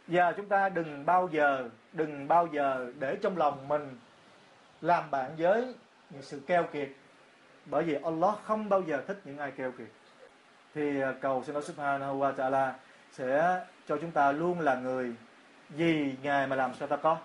Và 0.07 0.33
chúng 0.33 0.47
ta 0.47 0.69
đừng 0.69 1.07
bao 1.07 1.29
giờ, 1.33 1.69
đừng 1.93 2.29
bao 2.29 2.47
giờ 2.47 2.93
để 2.99 3.17
trong 3.23 3.39
lòng 3.39 3.69
mình 3.69 3.97
làm 4.81 5.11
bạn 5.11 5.31
với 5.39 5.75
những 6.11 6.23
sự 6.23 6.41
keo 6.47 6.65
kiệt, 6.65 6.89
bởi 7.67 7.83
vì 7.85 7.95
Allah 8.05 8.35
không 8.45 8.69
bao 8.69 8.83
giờ 8.83 9.03
thích 9.07 9.21
những 9.25 9.39
ai 9.39 9.51
keo 9.51 9.73
kiệt. 9.73 9.89
Thì 10.75 11.01
ờ, 11.01 11.15
cầu 11.21 11.43
xin 11.47 11.55
Allah 11.55 11.69
subhanahu 11.69 12.19
wa 12.19 12.35
ta'ala 12.35 12.73
sẽ 13.13 13.61
cho 13.89 13.99
chúng 14.01 14.11
ta 14.11 14.33
luôn 14.33 14.61
là 14.61 14.75
người 14.75 15.15
vì 15.77 16.15
ngài 16.23 16.47
mà 16.47 16.57
làm 16.57 16.75
sao 16.75 16.89
ta 16.89 16.97
có? 16.97 17.17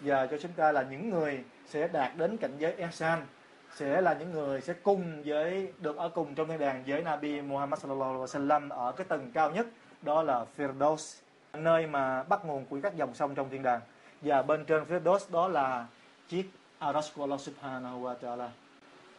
Và 0.00 0.26
cho 0.26 0.38
chúng 0.38 0.52
ta 0.52 0.72
là 0.72 0.82
những 0.82 1.10
người 1.10 1.44
sẽ 1.66 1.88
đạt 1.88 2.16
đến 2.16 2.36
cảnh 2.36 2.52
giới 2.58 2.72
Ehsan, 2.72 3.26
sẽ 3.74 4.00
là 4.00 4.14
những 4.14 4.32
người 4.32 4.60
sẽ 4.60 4.74
cùng 4.82 5.22
với, 5.24 5.72
được 5.78 5.96
ở 5.96 6.08
cùng 6.08 6.34
trong 6.34 6.48
thiên 6.48 6.58
đàng 6.58 6.84
với 6.86 7.02
Nabi 7.02 7.40
Muhammad 7.40 7.80
sallallahu 7.80 8.10
alaihi 8.12 8.24
wasallam 8.24 8.70
ở 8.70 8.92
cái 8.92 9.06
tầng 9.08 9.30
cao 9.34 9.50
nhất, 9.50 9.66
đó 10.02 10.22
là 10.22 10.44
Firdaus, 10.56 11.20
nơi 11.52 11.86
mà 11.86 12.22
bắt 12.22 12.44
nguồn 12.44 12.64
của 12.64 12.78
các 12.82 12.96
dòng 12.96 13.14
sông 13.14 13.34
trong 13.34 13.50
thiên 13.50 13.62
đàng. 13.62 13.80
Và 14.22 14.42
bên 14.42 14.64
trên 14.64 14.84
Firdaus 14.84 15.32
đó 15.32 15.48
là 15.48 15.86
chiếc 16.28 16.50
Arash 16.78 17.14
của 17.14 17.22
Allah 17.22 17.40
subhanahu 17.40 18.02
wa 18.02 18.14
ta'ala. 18.22 18.48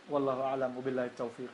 Wallahu 0.10 0.42
a'lam 0.42 0.82
billahi 0.82 1.10
tawfiq. 1.18 1.48